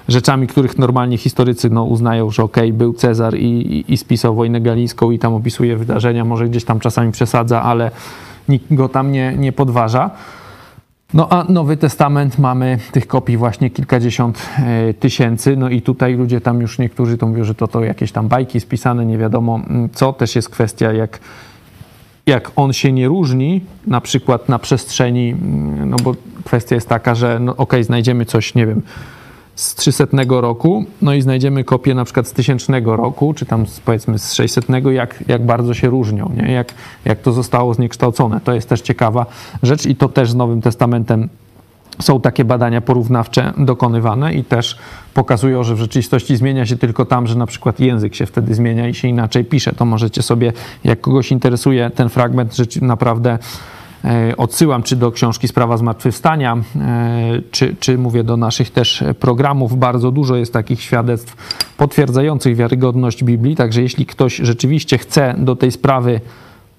rzeczami, 0.08 0.46
których 0.46 0.78
normalnie 0.78 1.18
historycy 1.18 1.70
no, 1.70 1.84
uznają, 1.84 2.30
że 2.30 2.42
okej, 2.42 2.68
okay, 2.68 2.78
był 2.78 2.92
Cezar 2.92 3.34
i, 3.34 3.44
i, 3.44 3.92
i 3.92 3.96
spisał 3.96 4.34
wojnę 4.34 4.60
galińską 4.60 5.10
i 5.10 5.18
tam 5.18 5.34
opisuje 5.34 5.76
wydarzenia, 5.76 6.24
może 6.24 6.48
gdzieś 6.48 6.64
tam 6.64 6.80
czasami 6.80 7.12
przesadza, 7.12 7.62
ale 7.62 7.90
nikt 8.48 8.74
go 8.74 8.88
tam 8.88 9.12
nie, 9.12 9.34
nie 9.36 9.52
podważa. 9.52 10.10
No 11.14 11.28
a 11.28 11.44
Nowy 11.48 11.76
Testament 11.76 12.38
mamy 12.38 12.78
tych 12.92 13.06
kopii 13.06 13.36
właśnie 13.36 13.70
kilkadziesiąt 13.70 14.48
e, 14.58 14.94
tysięcy, 14.94 15.56
no 15.56 15.68
i 15.68 15.82
tutaj 15.82 16.14
ludzie 16.14 16.40
tam 16.40 16.60
już 16.60 16.78
niektórzy 16.78 17.18
to 17.18 17.26
mówią, 17.26 17.44
że 17.44 17.54
to, 17.54 17.68
to 17.68 17.84
jakieś 17.84 18.12
tam 18.12 18.28
bajki 18.28 18.60
spisane, 18.60 19.06
nie 19.06 19.18
wiadomo 19.18 19.54
mm, 19.54 19.88
co, 19.92 20.12
też 20.12 20.36
jest 20.36 20.48
kwestia 20.48 20.92
jak, 20.92 21.18
jak 22.26 22.52
on 22.56 22.72
się 22.72 22.92
nie 22.92 23.08
różni, 23.08 23.60
na 23.86 24.00
przykład 24.00 24.48
na 24.48 24.58
przestrzeni, 24.58 25.30
mm, 25.30 25.90
no 25.90 25.96
bo 26.04 26.14
kwestia 26.44 26.74
jest 26.74 26.88
taka, 26.88 27.14
że 27.14 27.38
no 27.40 27.52
okej, 27.52 27.62
okay, 27.62 27.84
znajdziemy 27.84 28.24
coś, 28.24 28.54
nie 28.54 28.66
wiem, 28.66 28.82
z 29.60 29.74
300 29.74 30.04
roku, 30.28 30.84
no 31.02 31.14
i 31.14 31.22
znajdziemy 31.22 31.64
kopię 31.64 31.94
na 31.94 32.04
przykład 32.04 32.28
z 32.28 32.32
1000 32.32 32.68
roku, 32.84 33.34
czy 33.34 33.46
tam 33.46 33.66
z, 33.66 33.80
powiedzmy 33.80 34.18
z 34.18 34.32
600, 34.32 34.66
jak, 34.92 35.24
jak 35.28 35.46
bardzo 35.46 35.74
się 35.74 35.88
różnią, 35.88 36.32
nie? 36.36 36.52
Jak, 36.52 36.74
jak 37.04 37.20
to 37.20 37.32
zostało 37.32 37.74
zniekształcone. 37.74 38.40
To 38.44 38.52
jest 38.52 38.68
też 38.68 38.80
ciekawa 38.80 39.26
rzecz 39.62 39.86
i 39.86 39.96
to 39.96 40.08
też 40.08 40.30
z 40.30 40.34
Nowym 40.34 40.62
Testamentem 40.62 41.28
są 42.02 42.20
takie 42.20 42.44
badania 42.44 42.80
porównawcze 42.80 43.52
dokonywane 43.58 44.34
i 44.34 44.44
też 44.44 44.78
pokazują, 45.14 45.64
że 45.64 45.74
w 45.74 45.78
rzeczywistości 45.78 46.36
zmienia 46.36 46.66
się 46.66 46.76
tylko 46.76 47.04
tam, 47.04 47.26
że 47.26 47.34
na 47.34 47.46
przykład 47.46 47.80
język 47.80 48.14
się 48.14 48.26
wtedy 48.26 48.54
zmienia 48.54 48.88
i 48.88 48.94
się 48.94 49.08
inaczej 49.08 49.44
pisze. 49.44 49.72
To 49.72 49.84
możecie 49.84 50.22
sobie, 50.22 50.52
jak 50.84 51.00
kogoś 51.00 51.32
interesuje 51.32 51.90
ten 51.90 52.08
fragment, 52.08 52.56
naprawdę 52.82 53.38
odsyłam 54.36 54.82
czy 54.82 54.96
do 54.96 55.12
książki 55.12 55.48
Sprawa 55.48 55.76
Zmartwychwstania, 55.76 56.56
e, 56.76 57.42
czy, 57.50 57.76
czy 57.80 57.98
mówię 57.98 58.24
do 58.24 58.36
naszych 58.36 58.70
też 58.70 59.04
programów. 59.20 59.78
Bardzo 59.78 60.10
dużo 60.10 60.36
jest 60.36 60.52
takich 60.52 60.82
świadectw 60.82 61.36
potwierdzających 61.76 62.56
wiarygodność 62.56 63.24
Biblii, 63.24 63.56
także 63.56 63.82
jeśli 63.82 64.06
ktoś 64.06 64.36
rzeczywiście 64.36 64.98
chce 64.98 65.34
do 65.38 65.56
tej 65.56 65.72
sprawy 65.72 66.20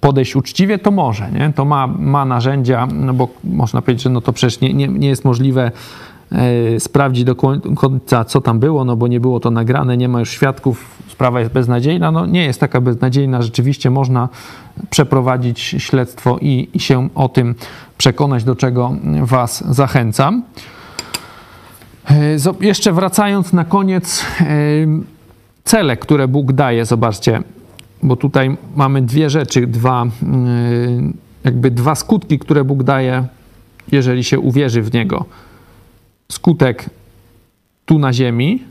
podejść 0.01 0.35
uczciwie, 0.35 0.79
to 0.79 0.91
może, 0.91 1.31
nie? 1.31 1.53
to 1.55 1.65
ma, 1.65 1.87
ma 1.87 2.25
narzędzia, 2.25 2.87
no 2.93 3.13
bo 3.13 3.27
można 3.43 3.81
powiedzieć, 3.81 4.03
że 4.03 4.09
no 4.09 4.21
to 4.21 4.33
przecież 4.33 4.61
nie, 4.61 4.73
nie, 4.73 4.87
nie 4.87 5.07
jest 5.07 5.25
możliwe 5.25 5.65
e, 5.65 5.71
sprawdzić 6.79 7.23
do 7.23 7.35
końca, 7.75 8.25
co 8.25 8.41
tam 8.41 8.59
było, 8.59 8.85
no 8.85 8.95
bo 8.95 9.07
nie 9.07 9.19
było 9.19 9.39
to 9.39 9.51
nagrane, 9.51 9.97
nie 9.97 10.07
ma 10.07 10.19
już 10.19 10.29
świadków, 10.29 11.01
sprawa 11.07 11.39
jest 11.39 11.51
beznadziejna. 11.51 12.11
No 12.11 12.25
nie 12.25 12.43
jest 12.43 12.59
taka 12.59 12.81
beznadziejna, 12.81 13.41
rzeczywiście 13.41 13.89
można 13.89 14.29
przeprowadzić 14.89 15.59
śledztwo 15.59 16.37
i, 16.41 16.69
i 16.73 16.79
się 16.79 17.09
o 17.15 17.29
tym 17.29 17.55
przekonać, 17.97 18.43
do 18.43 18.55
czego 18.55 18.95
Was 19.21 19.63
zachęcam. 19.75 20.43
E, 22.09 22.65
jeszcze 22.65 22.93
wracając 22.93 23.53
na 23.53 23.65
koniec, 23.65 24.25
e, 24.41 24.45
cele, 25.63 25.97
które 25.97 26.27
Bóg 26.27 26.53
daje, 26.53 26.85
zobaczcie, 26.85 27.41
bo 28.03 28.15
tutaj 28.15 28.57
mamy 28.75 29.01
dwie 29.01 29.29
rzeczy, 29.29 29.67
dwa, 29.67 30.03
e, 30.03 30.07
jakby 31.43 31.71
dwa 31.71 31.95
skutki, 31.95 32.39
które 32.39 32.63
Bóg 32.63 32.83
daje, 32.83 33.23
jeżeli 33.91 34.23
się 34.23 34.39
uwierzy 34.39 34.81
w 34.81 34.93
Niego. 34.93 35.25
Skutek 36.31 36.89
tu 37.85 37.99
na 37.99 38.13
ziemi, 38.13 38.63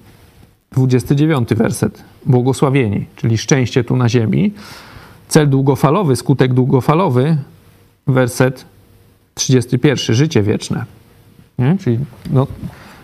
29 0.73 1.49
werset, 1.55 2.03
błogosławieni, 2.27 3.07
czyli 3.16 3.38
szczęście 3.38 3.85
tu 3.85 3.96
na 3.96 4.09
ziemi. 4.09 4.53
Cel 5.29 5.49
długofalowy, 5.49 6.16
skutek 6.16 6.55
długofalowy, 6.55 7.37
werset 8.07 8.64
31, 9.35 10.16
życie 10.16 10.42
wieczne. 10.42 10.85
Nie? 11.59 11.77
Czyli 11.81 11.99
no, 12.31 12.46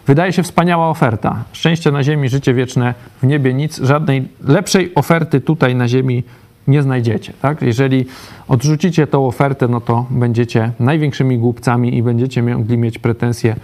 wydaje 0.07 0.33
się 0.33 0.43
wspaniała 0.43 0.89
oferta. 0.89 1.45
Szczęście 1.53 1.93
na 1.93 2.03
ziemi, 2.03 2.29
życie 2.29 2.55
wieczne 2.55 2.95
w 3.23 3.27
niebie, 3.27 3.55
nic, 3.55 3.79
żadnej 3.79 4.29
lepszej 4.45 4.95
oferty 4.95 5.41
tutaj 5.41 5.75
na 5.75 5.89
ziemi 5.89 6.25
nie 6.69 6.83
znajdziecie. 6.83 7.33
Tak? 7.43 7.63
Jeżeli 7.63 8.07
odrzucicie 8.49 9.07
tą 9.07 9.27
ofertę, 9.27 9.69
no 9.69 9.81
to 9.81 10.07
będziecie 10.11 10.73
największymi 10.81 11.39
głupcami 11.39 11.97
i 11.97 12.03
będziecie 12.03 12.43
mogli 12.43 12.79
mieć 12.79 12.99
pretensje 12.99 13.57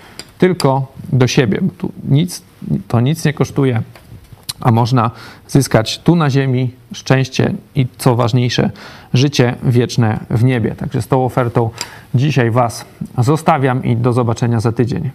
tylko 0.42 0.92
do 1.12 1.26
siebie. 1.26 1.60
Tu 1.78 1.92
nic, 2.08 2.42
to 2.88 3.00
nic 3.00 3.24
nie 3.24 3.32
kosztuje 3.32 3.82
a 4.60 4.72
można 4.72 5.10
zyskać 5.48 5.98
tu 5.98 6.16
na 6.16 6.30
ziemi 6.30 6.70
szczęście 6.92 7.54
i 7.74 7.86
co 7.98 8.16
ważniejsze, 8.16 8.70
życie 9.14 9.54
wieczne 9.62 10.20
w 10.30 10.44
niebie. 10.44 10.74
Także 10.74 11.02
z 11.02 11.08
tą 11.08 11.24
ofertą 11.24 11.70
dzisiaj 12.14 12.50
Was 12.50 12.84
zostawiam 13.18 13.84
i 13.84 13.96
do 13.96 14.12
zobaczenia 14.12 14.60
za 14.60 14.72
tydzień. 14.72 15.10